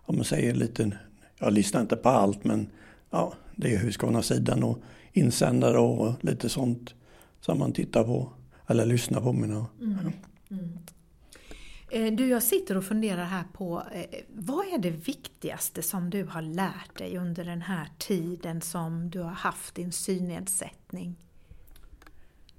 om 0.02 0.16
man 0.16 0.26
säger 0.26 0.54
lite, 0.54 0.92
jag 1.40 1.54
lyssnar 1.54 1.82
inte 1.82 1.96
på 1.96 2.10
allt 2.10 2.44
men 2.44 2.70
ja, 3.10 3.34
det 3.56 3.74
är 3.74 3.78
Husqvarna-sidan 3.78 4.64
och 4.64 4.82
insändare 5.14 5.80
och 5.80 6.14
lite 6.22 6.50
sånt 6.50 6.94
som 7.42 7.60
man 7.60 7.74
tittar 7.74 8.04
på 8.04 8.34
eller 8.68 8.86
lyssnar 8.86 9.22
på. 9.22 9.34
Mina. 9.34 9.66
Mm. 9.82 9.98
Mm. 10.52 10.80
Eh, 11.92 12.14
du, 12.14 12.28
jag 12.28 12.44
sitter 12.44 12.78
och 12.78 12.84
funderar 12.84 13.26
här 13.26 13.44
på 13.54 13.84
eh, 13.94 14.20
vad 14.28 14.66
är 14.66 14.78
det 14.78 14.90
viktigaste 14.90 15.82
som 15.82 16.10
du 16.10 16.24
har 16.24 16.42
lärt 16.42 16.98
dig 16.98 17.18
under 17.18 17.46
den 17.46 17.62
här 17.62 17.88
tiden 17.98 18.62
som 18.62 19.10
du 19.10 19.20
har 19.20 19.32
haft 19.32 19.76
din 19.76 19.92
synnedsättning? 19.92 21.16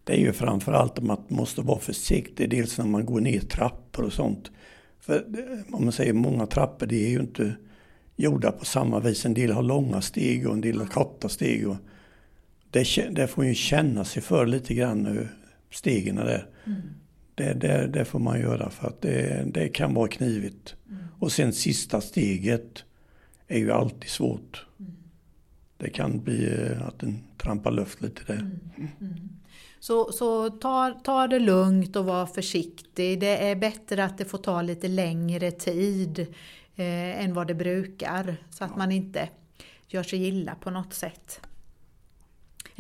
Det 0.05 0.13
är 0.13 0.19
ju 0.19 0.33
framförallt 0.33 0.99
att 0.99 1.05
man 1.05 1.25
måste 1.29 1.61
vara 1.61 1.79
försiktig, 1.79 2.51
dels 2.51 2.79
när 2.79 2.87
man 2.87 3.07
går 3.07 3.21
ner 3.21 3.41
trappor 3.41 4.05
och 4.05 4.13
sånt. 4.13 4.51
För 5.01 5.15
eh, 5.15 5.75
om 5.75 5.85
man 5.85 5.93
säger 5.93 6.13
många 6.13 6.47
trappor, 6.47 6.87
det 6.87 7.07
är 7.07 7.11
ju 7.11 7.21
inte 7.21 7.57
gjorda 8.17 8.53
på 8.53 8.65
samma 8.65 9.01
vis. 9.01 9.27
En 9.27 9.35
del 9.35 9.53
har 9.53 9.63
långa 9.63 10.01
steg 10.01 10.47
och 10.47 10.55
en 10.55 10.61
del 10.61 10.79
har 10.79 10.87
korta 10.87 11.29
steg. 11.29 11.69
Och 11.69 11.77
det, 12.71 13.09
det 13.11 13.27
får 13.27 13.45
ju 13.45 13.55
känna 13.55 14.05
sig 14.05 14.23
för 14.23 14.47
lite 14.47 14.75
grann, 14.75 15.29
stegen 15.71 16.17
där. 16.17 16.47
Mm. 16.67 16.81
Det, 17.35 17.53
det, 17.53 17.87
det, 17.87 18.05
får 18.05 18.19
man 18.19 18.41
göra 18.41 18.71
för 18.71 18.89
att 18.89 19.03
det, 19.03 19.45
det 19.47 19.69
kan 19.69 19.95
vara 19.95 20.09
knivigt. 20.09 20.75
Mm. 20.89 21.03
Och 21.19 21.33
sen 21.33 21.53
sista 21.53 22.01
steget 22.01 22.85
är 23.49 23.59
ju 23.59 23.73
alltid 23.73 24.11
svårt. 24.11 24.67
Mm. 24.81 24.93
Det 25.77 25.91
kan 25.91 26.21
bli 26.21 26.63
eh, 26.63 26.87
att 26.87 26.99
den 26.99 27.25
trampar 27.39 27.71
luft 27.71 28.03
lite 28.03 28.23
där. 28.27 28.35
Mm. 28.35 28.61
mm. 29.01 29.29
Så, 29.83 30.13
så 30.13 30.51
ta, 30.51 30.91
ta 31.05 31.27
det 31.27 31.39
lugnt 31.39 31.97
och 31.97 32.05
var 32.05 32.27
försiktig. 32.27 33.21
Det 33.21 33.49
är 33.49 33.57
bättre 33.57 34.05
att 34.05 34.19
det 34.19 34.25
får 34.25 34.39
ta 34.39 34.63
lite 34.63 34.89
längre 34.89 35.51
tid 35.51 36.19
eh, 36.77 37.25
än 37.25 37.35
vad 37.35 37.47
det 37.47 37.55
brukar. 37.55 38.37
Så 38.51 38.65
att 38.65 38.71
ja. 38.71 38.77
man 38.77 38.93
inte 38.93 39.29
gör 39.89 40.03
sig 40.03 40.29
illa 40.29 40.55
på 40.55 40.71
något 40.71 40.95
sätt. 40.95 41.41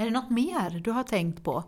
Är 0.00 0.04
det 0.04 0.10
något 0.10 0.30
mer 0.30 0.80
du 0.84 0.90
har 0.90 1.02
tänkt 1.02 1.44
på? 1.44 1.64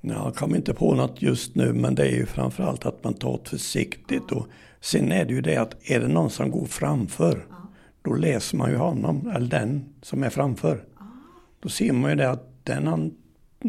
Jag 0.00 0.34
kommer 0.34 0.56
inte 0.56 0.74
på 0.74 0.94
något 0.94 1.22
just 1.22 1.54
nu 1.54 1.72
men 1.72 1.94
det 1.94 2.02
är 2.02 2.16
ju 2.16 2.26
framförallt 2.26 2.86
att 2.86 3.04
man 3.04 3.14
tar 3.14 3.40
det 3.42 3.50
försiktigt. 3.50 4.32
Och 4.32 4.46
sen 4.80 5.12
är 5.12 5.24
det 5.24 5.32
ju 5.32 5.40
det 5.40 5.56
att 5.56 5.90
är 5.90 6.00
det 6.00 6.08
någon 6.08 6.30
som 6.30 6.50
går 6.50 6.66
framför 6.66 7.46
ja. 7.50 7.56
då 8.02 8.14
läser 8.14 8.56
man 8.56 8.70
ju 8.70 8.76
honom 8.76 9.30
eller 9.34 9.48
den 9.48 9.94
som 10.02 10.22
är 10.22 10.30
framför. 10.30 10.84
Ja. 10.98 11.06
Då 11.60 11.68
ser 11.68 11.92
man 11.92 12.10
ju 12.10 12.16
det 12.16 12.30
att 12.30 12.64
den 12.64 12.86
han, 12.86 13.14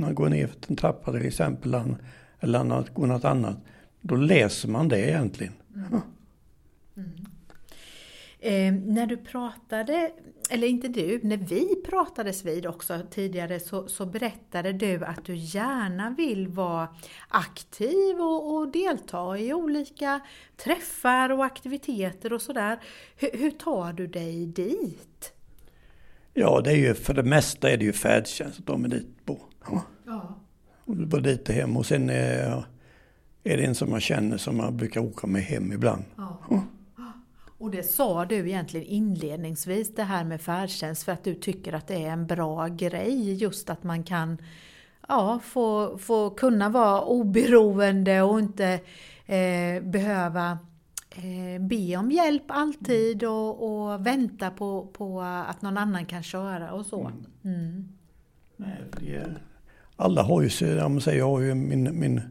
han 0.02 0.16
går 0.16 0.30
ner 0.30 0.48
för 0.48 0.56
en 0.68 0.76
trappa 0.76 1.12
till 1.12 1.26
exempel 1.26 1.76
eller 2.40 2.60
han 2.60 2.86
går 2.94 3.08
något 3.08 3.26
annat. 3.26 3.58
Då 4.02 4.16
läser 4.16 4.70
man 4.70 4.88
det 4.88 5.10
egentligen. 5.10 5.54
Mm. 5.76 6.02
Mm. 6.96 7.31
Eh, 8.44 8.74
när 8.74 9.06
du 9.06 9.18
pratade, 9.18 10.12
eller 10.50 10.68
inte 10.68 10.88
du, 10.88 11.20
när 11.24 11.38
vi 11.38 11.76
pratades 11.86 12.46
vid 12.46 12.66
också 12.66 13.00
tidigare 13.12 13.60
så, 13.60 13.88
så 13.88 14.06
berättade 14.06 14.74
du 14.74 15.06
att 15.06 15.26
du 15.26 15.36
gärna 15.36 16.10
vill 16.10 16.48
vara 16.48 16.88
aktiv 17.28 18.22
och, 18.22 18.56
och 18.56 18.72
delta 18.72 19.38
i 19.38 19.54
olika 19.54 20.20
träffar 20.58 21.30
och 21.30 21.46
aktiviteter 21.46 22.34
och 22.34 22.42
sådär. 22.42 22.80
Hur, 23.16 23.30
hur 23.34 23.52
tar 23.52 23.94
du 23.94 24.08
dig 24.08 24.46
dit? 24.46 25.34
Ja, 26.34 26.62
det 26.62 26.72
är 26.72 26.78
ju 26.78 26.94
för 26.94 27.14
det 27.14 27.24
mesta 27.24 27.72
är 27.72 27.78
det 27.78 27.86
ju 27.86 27.94
färdtjänst 27.94 28.60
att 28.60 28.66
de 28.66 28.86
är 28.86 28.90
dit 28.90 29.26
på. 29.26 29.40
Ja. 29.66 29.84
ja. 30.06 30.40
Och 30.86 31.22
dit 31.22 31.50
och 31.50 31.56
hem 31.56 31.78
och 31.78 31.86
sen 31.86 32.10
är, 32.10 32.66
är 33.44 33.58
det 33.58 33.64
en 33.64 33.76
som 33.76 33.90
man 33.90 34.02
känner 34.02 34.38
som 34.38 34.58
man 34.58 34.78
brukar 34.78 35.02
åka 35.02 35.28
med 35.28 35.42
hem 35.42 35.72
ibland. 35.72 36.04
Ja. 36.16 36.40
ja. 36.50 36.64
Och 37.62 37.72
det 37.72 37.84
sa 37.84 38.26
du 38.26 38.36
egentligen 38.50 38.86
inledningsvis 38.86 39.96
det 39.96 40.04
här 40.04 40.24
med 40.24 40.42
färdtjänst 40.42 41.04
för 41.04 41.12
att 41.12 41.24
du 41.24 41.36
tycker 41.36 41.74
att 41.74 41.88
det 41.88 42.06
är 42.06 42.10
en 42.10 42.28
bra 42.28 42.68
grej 42.68 43.34
just 43.34 43.70
att 43.70 43.84
man 43.84 44.04
kan 44.04 44.38
ja, 45.08 45.40
få, 45.44 45.98
få 45.98 46.30
kunna 46.30 46.70
vara 46.70 47.02
oberoende 47.02 48.22
och 48.22 48.40
inte 48.40 48.80
eh, 49.26 49.84
behöva 49.84 50.58
eh, 51.10 51.62
be 51.62 51.98
om 51.98 52.12
hjälp 52.12 52.44
alltid 52.48 53.24
och, 53.24 53.64
och, 53.64 54.06
vänta 54.06 54.52
på, 54.52 54.88
på 54.94 55.22
att 55.22 55.62
någon 55.62 55.78
annan 55.78 56.06
kan 56.06 56.24
köra 56.24 56.72
och 56.72 56.86
så. 56.86 57.12
Mm. 57.44 57.60
mm. 57.60 57.88
Nej, 58.58 59.26
alla 59.96 60.24
har 60.24 60.42
ju, 60.42 60.68
jag, 60.68 61.02
säger, 61.02 61.20
jag 61.20 61.30
har 61.30 61.40
ju 61.40 61.56
min, 61.56 62.00
min, 62.00 62.22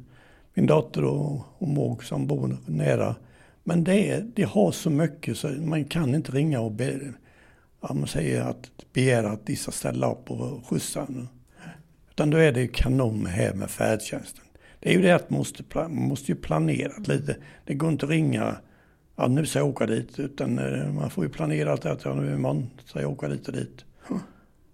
min 0.54 0.66
dotter 0.66 1.04
och, 1.04 1.40
och 1.58 1.68
Måg 1.68 2.04
som 2.04 2.26
bor 2.26 2.56
nära 2.66 3.14
men 3.64 3.84
det, 3.84 4.24
det 4.34 4.42
har 4.42 4.72
så 4.72 4.90
mycket 4.90 5.38
så 5.38 5.48
man 5.48 5.84
kan 5.84 6.14
inte 6.14 6.32
ringa 6.32 6.60
och 6.60 6.72
be, 6.72 7.12
ja, 7.80 7.94
man 7.94 8.06
säger 8.06 8.42
att 8.42 8.70
begära 8.92 9.30
att 9.30 9.46
de 9.46 9.56
ska 9.56 9.70
ställa 9.70 10.12
upp 10.12 10.30
och 10.30 10.66
skjutsa. 10.66 11.06
Utan 12.10 12.30
då 12.30 12.36
är 12.36 12.52
det 12.52 12.68
kanon 12.68 13.26
här 13.26 13.54
med 13.54 13.70
färdtjänsten. 13.70 14.44
Det 14.80 14.88
är 14.88 14.92
ju 14.92 15.02
det 15.02 15.10
att 15.10 15.30
man 15.30 15.38
måste, 15.38 15.62
man 15.74 16.08
måste 16.08 16.32
ju 16.32 16.38
planera 16.38 16.92
lite. 16.98 17.36
Det 17.64 17.74
går 17.74 17.90
inte 17.90 18.06
att 18.06 18.10
ringa, 18.10 18.56
ja 19.16 19.28
nu 19.28 19.46
ska 19.46 19.58
jag 19.58 19.68
åka 19.68 19.86
dit, 19.86 20.18
utan 20.18 20.58
eh, 20.58 20.92
man 20.92 21.10
får 21.10 21.24
ju 21.24 21.30
planera 21.30 21.72
att 21.72 22.04
ja, 22.04 22.14
nu 22.14 22.34
imorgon 22.34 22.70
ska 22.84 23.00
jag 23.00 23.10
åka 23.10 23.28
dit 23.28 23.48
och 23.48 23.54
dit. 23.54 23.84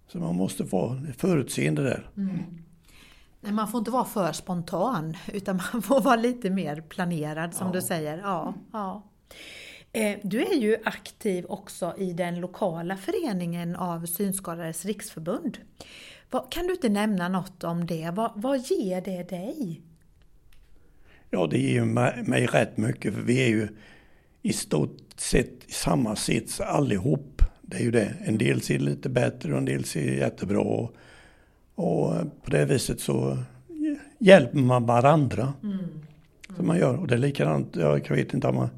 Så 0.09 0.19
man 0.19 0.35
måste 0.35 0.62
vara 0.64 1.00
förutseende 1.16 1.83
där. 1.83 2.11
Mm. 2.16 2.38
Man 3.40 3.69
får 3.69 3.78
inte 3.78 3.90
vara 3.90 4.05
för 4.05 4.33
spontan 4.33 5.16
utan 5.33 5.61
man 5.73 5.83
får 5.83 6.00
vara 6.00 6.16
lite 6.16 6.50
mer 6.50 6.81
planerad 6.81 7.55
som 7.55 7.66
ja. 7.66 7.73
du 7.73 7.83
säger. 7.83 8.19
Ja, 8.19 8.55
ja. 8.73 9.02
Eh, 9.93 10.19
du 10.23 10.40
är 10.40 10.55
ju 10.55 10.76
aktiv 10.85 11.47
också 11.49 11.95
i 11.99 12.12
den 12.12 12.40
lokala 12.40 12.97
föreningen 12.97 13.76
av 13.76 14.07
Synskadades 14.07 14.85
riksförbund. 14.85 15.59
Kan 16.50 16.66
du 16.66 16.73
inte 16.73 16.88
nämna 16.88 17.28
något 17.28 17.64
om 17.64 17.87
det? 17.87 18.11
Vad, 18.14 18.33
vad 18.35 18.59
ger 18.59 19.00
det 19.00 19.28
dig? 19.28 19.83
Ja, 21.31 21.47
det 21.47 21.59
ger 21.59 21.85
mig, 21.85 22.23
mig 22.23 22.47
rätt 22.47 22.76
mycket 22.76 23.14
för 23.14 23.21
vi 23.21 23.45
är 23.45 23.49
ju 23.49 23.69
i 24.43 24.52
stort 24.52 24.99
sett 25.16 25.64
i 25.66 25.73
samma 25.73 26.16
sits 26.16 26.61
allihop. 26.61 27.43
Det 27.62 27.76
är 27.76 27.83
ju 27.83 27.90
det. 27.90 28.14
En 28.25 28.38
del 28.38 28.61
ser 28.62 28.78
lite 28.78 29.09
bättre 29.09 29.52
och 29.52 29.59
en 29.59 29.64
del 29.64 29.85
ser 29.85 30.12
jättebra. 30.12 30.88
Och 31.76 32.14
på 32.42 32.50
det 32.50 32.64
viset 32.64 33.00
så 33.00 33.38
hjälper 34.18 34.59
man 34.59 34.87
varandra. 34.87 35.52
Mm. 35.62 35.78
Mm. 35.78 35.90
Som 36.56 36.66
man 36.66 36.78
gör. 36.78 36.97
Och 36.97 37.06
det 37.06 37.14
är 37.14 37.18
likadant, 37.18 37.76
jag 37.76 38.11
vet 38.11 38.35
inte 38.35 38.49
om 38.49 38.54
man, 38.54 38.68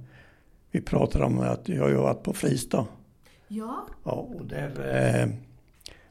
vi 0.70 0.80
pratar 0.80 1.20
om 1.20 1.38
att 1.38 1.68
jag 1.68 1.82
har 1.82 1.90
varit 1.90 2.22
på 2.22 2.32
Fristad. 2.32 2.86
Ja. 3.48 3.86
Ja, 4.04 4.10
och 4.12 4.46
där, 4.46 4.68
eh, 4.68 5.28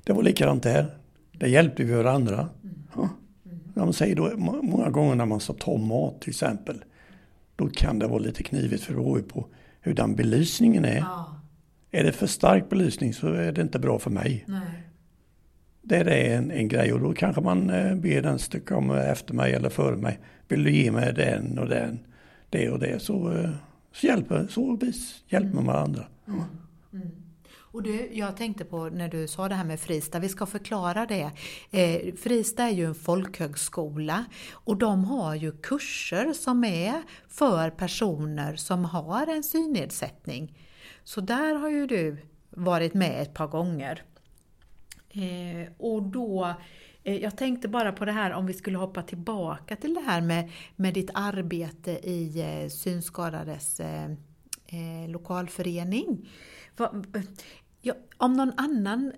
det 0.03 0.13
var 0.13 0.23
likadant 0.23 0.63
där. 0.63 0.97
Där 1.31 1.47
hjälpte 1.47 1.83
vi 1.83 1.93
varandra. 1.93 2.49
Mm. 2.63 2.75
Ja. 2.95 3.09
De 3.73 3.93
säger 3.93 4.15
då, 4.15 4.31
många 4.61 4.89
gånger 4.89 5.15
när 5.15 5.25
man 5.25 5.39
ska 5.39 5.53
ta 5.53 5.77
mat 5.77 6.21
till 6.21 6.29
exempel, 6.29 6.83
då 7.55 7.69
kan 7.69 7.99
det 7.99 8.07
vara 8.07 8.19
lite 8.19 8.43
knivigt 8.43 8.83
för 8.83 8.93
det 8.93 8.99
beror 8.99 9.21
på 9.21 9.45
hur 9.81 9.93
den 9.93 10.15
belysningen 10.15 10.85
är. 10.85 10.97
Ja. 10.97 11.41
Är 11.91 12.03
det 12.03 12.11
för 12.11 12.27
stark 12.27 12.69
belysning 12.69 13.13
så 13.13 13.27
är 13.27 13.51
det 13.51 13.61
inte 13.61 13.79
bra 13.79 13.99
för 13.99 14.09
mig. 14.09 14.43
Nej 14.47 14.86
det 15.87 15.97
är 15.97 16.37
en, 16.37 16.51
en 16.51 16.67
grej 16.67 16.93
och 16.93 16.99
då 16.99 17.13
kanske 17.13 17.41
man 17.41 17.69
eh, 17.69 17.95
ber 17.95 18.21
den 18.21 18.35
att 18.35 18.65
komma 18.65 19.03
efter 19.03 19.33
mig 19.33 19.53
eller 19.53 19.69
före 19.69 19.95
mig. 19.95 20.19
Vill 20.47 20.63
du 20.63 20.71
ge 20.71 20.91
mig 20.91 21.13
den 21.13 21.59
och 21.59 21.69
den, 21.69 21.99
det 22.49 22.69
och 22.69 22.79
det 22.79 23.01
så, 23.01 23.31
eh, 23.31 23.49
så 23.91 24.07
hjälper, 24.07 24.47
så 24.49 24.75
vis 24.75 25.23
hjälper 25.27 25.55
man 25.55 25.65
varandra. 25.65 26.03
Mm. 26.27 26.41
Mm. 26.93 27.11
Och 27.71 27.83
du, 27.83 28.09
jag 28.13 28.37
tänkte 28.37 28.65
på 28.65 28.89
när 28.89 29.09
du 29.09 29.27
sa 29.27 29.49
det 29.49 29.55
här 29.55 29.65
med 29.65 29.79
Frista, 29.79 30.19
vi 30.19 30.29
ska 30.29 30.45
förklara 30.45 31.05
det. 31.05 31.31
Eh, 31.71 32.15
Frista 32.15 32.63
är 32.63 32.71
ju 32.71 32.85
en 32.85 32.95
folkhögskola 32.95 34.25
och 34.51 34.77
de 34.77 35.05
har 35.05 35.35
ju 35.35 35.51
kurser 35.51 36.33
som 36.33 36.63
är 36.63 37.01
för 37.27 37.69
personer 37.69 38.55
som 38.55 38.85
har 38.85 39.27
en 39.27 39.43
synnedsättning. 39.43 40.57
Så 41.03 41.21
där 41.21 41.55
har 41.55 41.69
ju 41.69 41.87
du 41.87 42.17
varit 42.49 42.93
med 42.93 43.21
ett 43.21 43.33
par 43.33 43.47
gånger. 43.47 44.03
Eh, 45.17 45.67
och 45.77 46.03
då, 46.03 46.53
eh, 47.03 47.17
jag 47.17 47.37
tänkte 47.37 47.67
bara 47.67 47.91
på 47.91 48.05
det 48.05 48.11
här 48.11 48.31
om 48.31 48.45
vi 48.45 48.53
skulle 48.53 48.77
hoppa 48.77 49.03
tillbaka 49.03 49.75
till 49.75 49.93
det 49.93 50.03
här 50.05 50.21
med, 50.21 50.51
med 50.75 50.93
ditt 50.93 51.09
arbete 51.13 51.91
i 51.91 52.41
eh, 52.41 52.69
synskadades 52.69 53.79
eh, 53.79 54.11
eh, 54.67 55.09
lokalförening. 55.09 56.29
Va, 56.77 57.03
ja, 57.81 57.93
om 58.17 58.33
någon 58.33 58.51
annan 58.57 59.11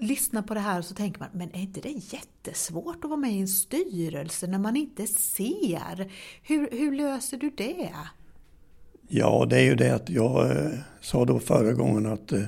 lyssnar 0.00 0.42
på 0.42 0.54
det 0.54 0.60
här 0.60 0.82
så 0.82 0.94
tänker 0.94 1.20
man, 1.20 1.28
men 1.32 1.54
är 1.54 1.60
inte 1.60 1.80
det 1.80 2.12
jättesvårt 2.12 3.04
att 3.04 3.10
vara 3.10 3.20
med 3.20 3.32
i 3.32 3.40
en 3.40 3.48
styrelse 3.48 4.46
när 4.46 4.58
man 4.58 4.76
inte 4.76 5.06
ser? 5.06 6.12
Hur, 6.42 6.68
hur 6.70 6.96
löser 6.96 7.36
du 7.36 7.50
det? 7.50 7.90
Ja, 9.08 9.46
det 9.50 9.56
är 9.56 9.64
ju 9.64 9.74
det 9.74 9.94
att 9.94 10.10
jag 10.10 10.50
eh, 10.50 10.72
sa 11.00 11.24
då 11.24 11.38
förra 11.38 11.72
gången 11.72 12.06
att, 12.06 12.32
eh, 12.32 12.42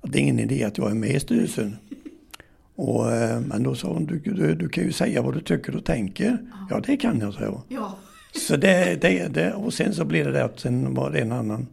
att 0.00 0.12
det 0.12 0.18
är 0.18 0.20
ingen 0.20 0.38
idé 0.38 0.64
att 0.64 0.78
jag 0.78 0.90
är 0.90 0.94
med 0.94 1.10
i 1.10 1.20
styrelsen. 1.20 1.76
Och, 2.76 3.12
eh, 3.12 3.40
men 3.40 3.62
då 3.62 3.74
sa 3.74 3.88
hon, 3.88 4.06
du, 4.06 4.18
du, 4.18 4.54
du 4.54 4.68
kan 4.68 4.84
ju 4.84 4.92
säga 4.92 5.22
vad 5.22 5.34
du 5.34 5.40
tycker 5.40 5.76
och 5.76 5.84
tänker. 5.84 6.38
Ja, 6.50 6.66
ja 6.70 6.80
det 6.80 6.96
kan 6.96 7.20
jag, 7.20 7.34
sa 7.34 7.40
jag. 7.40 7.62
Ja. 7.68 7.96
Så 8.32 8.56
det, 8.56 9.00
det, 9.00 9.34
det, 9.34 9.52
och 9.52 9.74
sen 9.74 9.94
så 9.94 10.04
blev 10.04 10.26
det 10.26 10.32
det 10.32 10.44
att 10.44 10.60
sen 10.60 10.94
var 10.94 11.10
det 11.10 11.20
en 11.20 11.32
annan 11.32 11.66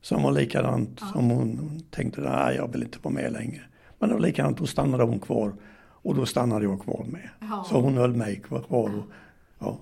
som 0.00 0.22
var 0.22 0.32
likadant 0.32 0.98
ja. 1.00 1.06
som 1.06 1.30
hon 1.30 1.80
tänkte, 1.90 2.20
nej 2.20 2.56
jag 2.56 2.72
vill 2.72 2.82
inte 2.82 2.98
vara 3.02 3.14
med 3.14 3.32
längre. 3.32 3.60
Men 3.98 4.08
det 4.08 4.14
var 4.14 4.22
likadant, 4.22 4.58
då 4.58 4.66
stannade 4.66 5.04
hon 5.04 5.20
kvar. 5.20 5.52
Och 5.80 6.14
då 6.14 6.26
stannade 6.26 6.64
jag 6.64 6.82
kvar 6.82 7.06
med. 7.08 7.28
Ja. 7.40 7.66
Så 7.68 7.80
hon 7.80 7.96
höll 7.96 8.14
mig 8.14 8.36
kvar. 8.36 8.64
Och, 8.68 8.90
ja, 9.58 9.78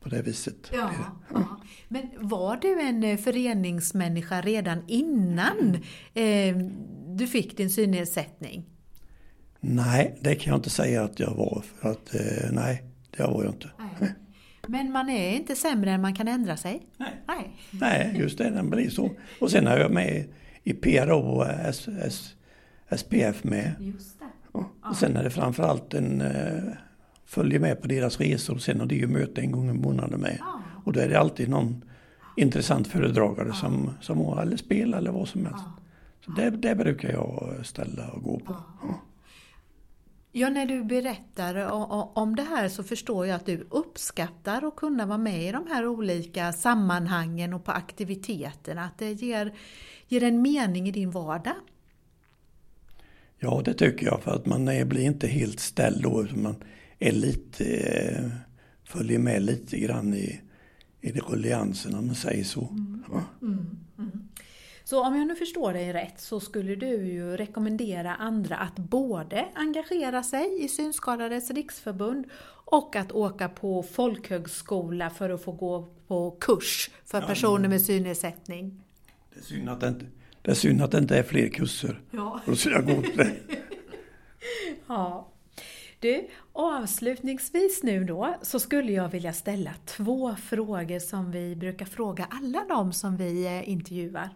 på 0.00 0.08
det 0.08 0.22
viset. 0.22 0.70
Ja, 0.72 0.90
ja. 1.34 1.44
Men 1.88 2.10
var 2.16 2.56
du 2.56 2.80
en 2.80 3.04
eh, 3.04 3.16
föreningsmänniska 3.16 4.40
redan 4.40 4.78
innan 4.86 5.78
eh, 6.14 6.56
du 7.06 7.26
fick 7.26 7.56
din 7.56 7.70
synnedsättning? 7.70 8.64
Nej, 9.60 10.18
det 10.20 10.34
kan 10.34 10.50
jag 10.50 10.58
inte 10.58 10.70
säga 10.70 11.04
att 11.04 11.20
jag 11.20 11.34
var. 11.34 11.64
För 11.80 11.90
att, 11.90 12.14
eh, 12.14 12.52
nej, 12.52 12.82
det 13.16 13.22
var 13.22 13.44
jag 13.44 13.52
inte. 13.52 13.70
Nej. 13.78 14.14
Men 14.66 14.92
man 14.92 15.08
är 15.08 15.36
inte 15.36 15.56
sämre 15.56 15.90
än 15.90 16.00
man 16.00 16.14
kan 16.14 16.28
ändra 16.28 16.56
sig? 16.56 16.86
Nej, 16.96 17.22
nej. 17.26 17.56
nej 17.70 18.14
just 18.18 18.38
det, 18.38 18.50
den 18.50 18.70
blir 18.70 18.90
så. 18.90 19.10
Och 19.40 19.50
sen 19.50 19.66
är 19.66 19.78
jag 19.78 19.90
med 19.90 20.24
i 20.64 20.72
PRO 20.72 21.18
och 21.18 21.46
S, 21.48 21.88
S, 22.02 22.34
SPF 22.96 23.44
med. 23.44 23.74
Just 23.80 24.18
det. 24.18 24.24
Och 24.88 24.96
sen 24.96 25.16
är 25.16 25.24
det 25.24 25.30
framförallt 25.30 25.94
en 25.94 26.20
eh, 26.20 26.62
följer 27.26 27.60
med 27.60 27.82
på 27.82 27.88
deras 27.88 28.20
resor 28.20 28.54
och 28.54 28.62
sen 28.62 28.80
har 28.80 28.86
de 28.86 28.94
ju 28.94 29.06
möte 29.06 29.40
en 29.40 29.52
gång 29.52 29.70
i 29.70 29.72
månaden 29.72 30.20
med. 30.20 30.36
Ja. 30.40 30.60
Och 30.84 30.92
då 30.92 31.00
är 31.00 31.08
det 31.08 31.20
alltid 31.20 31.48
någon 31.48 31.84
intressant 32.36 32.88
föredragare 32.88 33.48
ja. 33.48 33.54
som, 33.54 33.90
som 34.00 34.18
har, 34.18 34.42
eller 34.42 34.56
spelar 34.56 34.98
eller 34.98 35.12
vad 35.12 35.28
som 35.28 35.46
helst. 35.46 35.64
Så 36.24 36.30
det, 36.30 36.50
det 36.50 36.74
brukar 36.74 37.12
jag 37.12 37.56
ställa 37.62 38.08
och 38.08 38.22
gå 38.22 38.38
på. 38.38 38.56
Ja, 40.32 40.48
när 40.48 40.66
du 40.66 40.84
berättar 40.84 41.70
om 42.18 42.36
det 42.36 42.42
här 42.42 42.68
så 42.68 42.82
förstår 42.82 43.26
jag 43.26 43.36
att 43.36 43.46
du 43.46 43.66
uppskattar 43.70 44.68
att 44.68 44.76
kunna 44.76 45.06
vara 45.06 45.18
med 45.18 45.48
i 45.48 45.52
de 45.52 45.66
här 45.66 45.86
olika 45.86 46.52
sammanhangen 46.52 47.52
och 47.52 47.64
på 47.64 47.72
aktiviteterna. 47.72 48.84
Att 48.84 48.98
det 48.98 49.12
ger, 49.12 49.54
ger 50.08 50.22
en 50.22 50.42
mening 50.42 50.88
i 50.88 50.92
din 50.92 51.10
vardag. 51.10 51.54
Ja, 53.38 53.62
det 53.64 53.74
tycker 53.74 54.06
jag. 54.06 54.22
För 54.22 54.30
att 54.30 54.46
man 54.46 54.68
är, 54.68 54.84
blir 54.84 55.04
inte 55.04 55.26
helt 55.26 55.60
ställd 55.60 56.02
då. 56.02 56.26
Man 56.34 56.54
är 56.98 57.12
lite, 57.12 57.64
eh, 57.64 58.30
följer 58.84 59.18
med 59.18 59.42
lite 59.42 59.78
grann 59.78 60.14
i, 60.14 60.40
i 61.00 61.10
rulliansen 61.10 61.94
om 61.94 62.06
man 62.06 62.14
säger 62.14 62.44
så. 62.44 62.68
Mm. 62.70 63.04
Mm. 63.42 63.87
Så 64.88 65.04
om 65.04 65.16
jag 65.16 65.26
nu 65.26 65.36
förstår 65.36 65.72
dig 65.72 65.92
rätt 65.92 66.20
så 66.20 66.40
skulle 66.40 66.74
du 66.74 67.06
ju 67.06 67.36
rekommendera 67.36 68.14
andra 68.14 68.56
att 68.56 68.76
både 68.76 69.48
engagera 69.54 70.22
sig 70.22 70.64
i 70.64 70.68
Synskadades 70.68 71.50
riksförbund 71.50 72.26
och 72.64 72.96
att 72.96 73.12
åka 73.12 73.48
på 73.48 73.82
folkhögskola 73.82 75.10
för 75.10 75.30
att 75.30 75.44
få 75.44 75.52
gå 75.52 75.88
på 76.06 76.30
kurs 76.30 76.90
för 77.04 77.20
personer 77.20 77.68
med 77.68 77.82
synnedsättning. 77.82 78.82
Det 79.34 79.40
är 79.40 79.44
synd 79.44 79.68
att 79.68 79.80
det 79.80 79.88
inte, 79.88 80.06
det 80.42 80.50
är, 80.50 80.54
synd 80.54 80.82
att 80.82 80.90
det 80.90 80.98
inte 80.98 81.18
är 81.18 81.22
fler 81.22 81.48
kurser. 81.48 82.00
Ja. 82.10 82.40
Då 82.46 82.56
ska 82.56 82.70
jag 82.70 82.86
gå 82.86 83.02
på 83.02 83.16
det. 83.16 83.36
ja. 84.86 85.28
Du, 86.00 86.28
avslutningsvis 86.52 87.82
nu 87.82 88.04
då 88.04 88.34
så 88.42 88.60
skulle 88.60 88.92
jag 88.92 89.08
vilja 89.08 89.32
ställa 89.32 89.70
två 89.84 90.36
frågor 90.36 90.98
som 90.98 91.30
vi 91.30 91.56
brukar 91.56 91.86
fråga 91.86 92.26
alla 92.30 92.64
de 92.68 92.92
som 92.92 93.16
vi 93.16 93.46
eh, 93.46 93.68
intervjuar. 93.68 94.30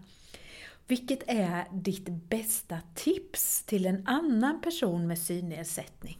Vilket 0.93 1.23
är 1.27 1.65
ditt 1.73 2.09
bästa 2.09 2.79
tips 2.95 3.63
till 3.63 3.87
en 3.87 4.07
annan 4.07 4.61
person 4.61 5.07
med 5.07 5.19
synnedsättning? 5.19 6.19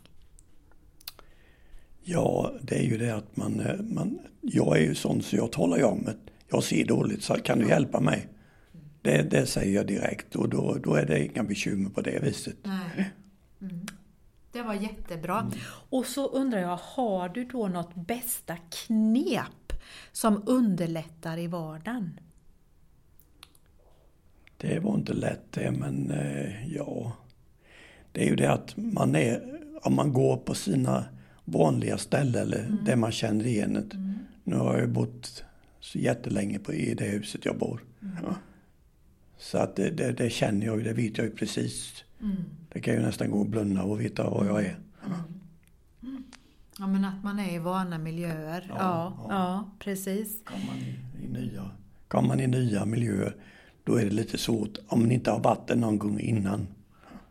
Ja, 2.03 2.53
det 2.63 2.79
är 2.79 2.83
ju 2.83 2.99
det 2.99 3.15
att 3.15 3.37
man, 3.37 3.61
eh, 3.61 3.81
man 3.81 4.19
jag 4.41 4.77
är 4.77 4.83
ju 4.83 4.95
sån 4.95 5.23
så 5.23 5.37
jag 5.37 5.53
talar 5.53 5.77
ju 5.77 5.85
om 5.85 6.07
att 6.07 6.17
jag 6.49 6.65
ser 6.65 6.85
dåligt, 6.85 7.23
så 7.23 7.35
kan 7.35 7.59
du 7.59 7.69
hjälpa 7.69 8.01
mig? 8.01 8.29
Det, 9.03 9.23
det 9.31 9.47
säger 9.47 9.75
jag 9.75 9.87
direkt 9.87 10.37
och 10.37 10.49
då, 10.49 10.79
då 10.83 10.95
är 10.95 11.07
det 11.07 11.25
inga 11.25 11.43
bekymmer 11.43 11.91
på 11.91 12.01
det 12.01 12.23
viset. 12.23 12.57
Mm. 13.61 13.87
Det 14.53 14.63
var 14.63 14.75
jättebra. 14.75 15.41
Mm. 15.41 15.53
Och 15.91 16.07
så 16.07 16.29
undrar 16.29 16.59
jag, 16.59 16.77
har 16.77 17.29
du 17.29 17.45
då 17.45 17.69
något 17.69 17.95
bästa 17.95 18.57
knep 18.57 19.73
som 20.13 20.43
underlättar 20.47 21.39
i 21.39 21.47
vardagen? 21.47 22.19
Det 24.63 24.79
var 24.81 24.95
inte 24.95 25.13
lätt 25.13 25.53
det, 25.53 25.73
men 25.73 26.11
eh, 26.11 26.75
ja. 26.75 27.13
Det 28.13 28.25
är 28.25 28.29
ju 28.29 28.37
det 28.37 28.53
att 28.53 28.77
man 28.77 29.15
är, 29.15 29.61
om 29.83 29.95
man 29.95 30.13
går 30.13 30.37
på 30.37 30.55
sina 30.55 31.05
vanliga 31.45 31.99
ställen 31.99 32.43
eller 32.43 32.65
mm. 32.65 32.85
där 32.85 32.97
man 32.97 33.13
känner 33.13 33.47
igen 33.47 33.73
det. 33.73 33.97
Mm. 33.97 34.19
Nu 34.45 34.57
har 34.57 34.79
jag 34.79 34.91
bott 34.91 35.45
så 35.81 35.99
jättelänge 35.99 36.59
på, 36.59 36.73
i 36.73 36.95
det 36.95 37.05
huset 37.05 37.45
jag 37.45 37.59
bor. 37.59 37.85
Mm. 38.03 38.17
Ja. 38.23 38.35
Så 39.39 39.59
att 39.59 39.77
det, 39.77 39.91
det, 39.91 40.13
det, 40.13 40.31
känner 40.31 40.67
jag 40.67 40.79
ju, 40.79 40.85
det 40.85 40.93
vet 40.93 41.19
jag 41.19 41.27
ju 41.27 41.33
precis. 41.33 42.05
Mm. 42.21 42.37
Det 42.73 42.81
kan 42.81 42.95
ju 42.95 43.01
nästan 43.01 43.31
gå 43.31 43.39
och 43.39 43.49
blunda 43.49 43.83
och 43.83 44.01
veta 44.01 44.31
var 44.31 44.45
jag 44.45 44.65
är. 44.65 44.79
Ja. 45.03 45.15
Mm. 46.03 46.25
ja 46.79 46.87
men 46.87 47.05
att 47.05 47.25
man 47.25 47.39
är 47.39 47.55
i 47.55 47.59
vana 47.59 47.99
miljöer. 47.99 48.67
Ja, 48.69 48.77
ja, 48.79 49.27
ja. 49.29 49.71
precis. 49.79 50.45
Kommer 50.45 50.67
man 50.67 50.77
i, 50.77 50.99
i, 51.25 51.29
nya, 51.29 51.71
kommer 52.09 52.29
man 52.29 52.41
i 52.41 52.47
nya 52.47 52.85
miljöer 52.85 53.37
då 53.85 53.97
är 53.97 54.05
det 54.05 54.11
lite 54.11 54.39
svårt 54.39 54.79
om 54.87 55.01
man 55.01 55.13
inte 55.13 55.31
har 55.31 55.59
där 55.67 55.77
någon 55.77 55.99
gång 55.99 56.21
innan. 56.21 56.67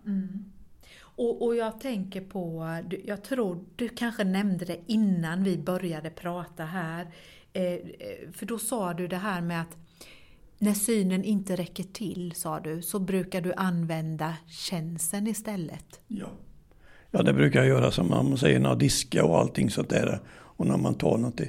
Mm. 0.06 0.46
Och, 1.00 1.46
och, 1.46 1.56
jag 1.56 1.80
tänker 1.80 2.22
på, 2.22 2.78
jag 3.06 3.24
tror 3.24 3.66
du 3.76 3.90
kanske 3.90 4.24
nämnde 4.24 4.66
det 4.66 4.80
innan 4.88 5.44
vi 5.44 5.58
började 5.58 6.10
prata 6.10 6.66
här. 6.66 7.08
Eh, 7.54 7.64
eh, 7.64 7.80
för 8.34 8.46
då 8.46 8.60
sa 8.60 8.94
du 8.94 9.08
det 9.08 9.18
här 9.18 9.42
med 9.42 9.62
att 9.62 9.78
när 10.58 10.74
synen 10.74 11.24
inte 11.24 11.56
räcker 11.56 11.84
till, 11.84 12.32
sa 12.36 12.60
du, 12.60 12.82
så 12.82 13.00
brukar 13.00 13.42
du 13.42 13.54
använda 13.54 14.38
känseln 14.48 15.28
istället. 15.28 16.00
Ja. 16.08 16.28
ja, 17.12 17.22
det 17.24 17.34
brukar 17.34 17.60
jag 17.60 17.68
göra 17.68 17.92
som 17.92 18.10
man 18.10 18.38
säger, 18.38 18.60
när 18.60 18.76
diska 18.76 19.26
och 19.26 19.40
allting 19.40 19.70
sånt 19.70 19.90
där. 19.90 20.20
Och 20.30 20.68
när 20.68 20.78
man 20.78 20.96
tar 20.96 21.18
något, 21.18 21.42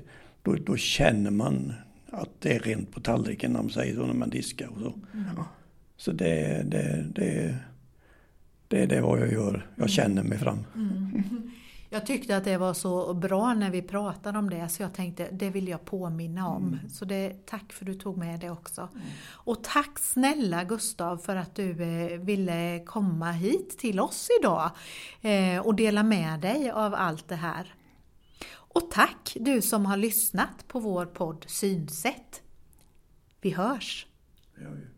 då, 0.43 0.55
då 0.55 0.77
känner 0.77 1.31
man 1.31 1.73
att 2.13 2.41
det 2.41 2.57
är 2.57 2.61
rent 2.61 2.93
på 2.93 3.01
tallriken 3.01 3.53
när 3.53 3.63
man 3.63 3.71
säger 3.71 3.95
så 3.95 4.07
när 4.07 4.15
man 4.15 4.31
diskar 4.31 4.67
och 4.67 4.81
så. 4.81 4.93
Mm. 5.15 5.27
Ja. 5.37 5.45
Så 5.97 6.13
det, 6.13 6.63
det, 6.67 7.07
det, 7.15 7.57
det 8.69 8.83
är 8.83 8.87
det 8.87 9.01
vad 9.01 9.21
jag 9.21 9.33
gör. 9.33 9.67
Jag 9.77 9.91
känner 9.91 10.23
mig 10.23 10.39
fram. 10.39 10.65
Mm. 10.75 11.51
Jag 11.93 12.07
tyckte 12.07 12.37
att 12.37 12.45
det 12.45 12.57
var 12.57 12.75
så 12.75 13.15
bra 13.15 13.55
när 13.55 13.71
vi 13.71 13.83
pratade 13.83 14.39
om 14.39 14.51
det 14.51 14.69
så 14.69 14.83
jag 14.83 14.95
tänkte 14.95 15.29
det 15.33 15.51
vill 15.51 15.69
jag 15.69 15.85
påminna 15.85 16.49
om. 16.49 16.67
Mm. 16.67 16.89
Så 16.89 17.05
det, 17.05 17.47
tack 17.47 17.73
för 17.73 17.85
att 17.85 17.93
du 17.93 17.95
tog 17.95 18.17
med 18.17 18.41
det 18.41 18.51
också. 18.51 18.81
Mm. 18.81 19.07
Och 19.31 19.65
tack 19.65 19.99
snälla 19.99 20.65
Gustav 20.65 21.17
för 21.19 21.37
att 21.37 21.55
du 21.55 21.83
eh, 21.83 22.19
ville 22.19 22.83
komma 22.87 23.33
hit 23.33 23.79
till 23.79 24.01
oss 24.01 24.29
idag 24.41 24.71
eh, 25.21 25.59
och 25.59 25.75
dela 25.75 26.03
med 26.03 26.41
dig 26.41 26.71
av 26.71 26.95
allt 26.95 27.29
det 27.29 27.37
här. 27.37 27.75
Och 28.75 28.91
tack 28.91 29.37
du 29.41 29.63
som 29.63 29.87
har 29.87 29.97
lyssnat 29.97 30.69
på 30.69 30.81
vår 30.81 31.07
podd 31.07 31.45
Synsätt. 31.49 32.43
Vi 33.41 33.51
hörs! 33.51 34.07
Det 34.55 34.63
gör 34.63 34.71
vi. 34.71 34.92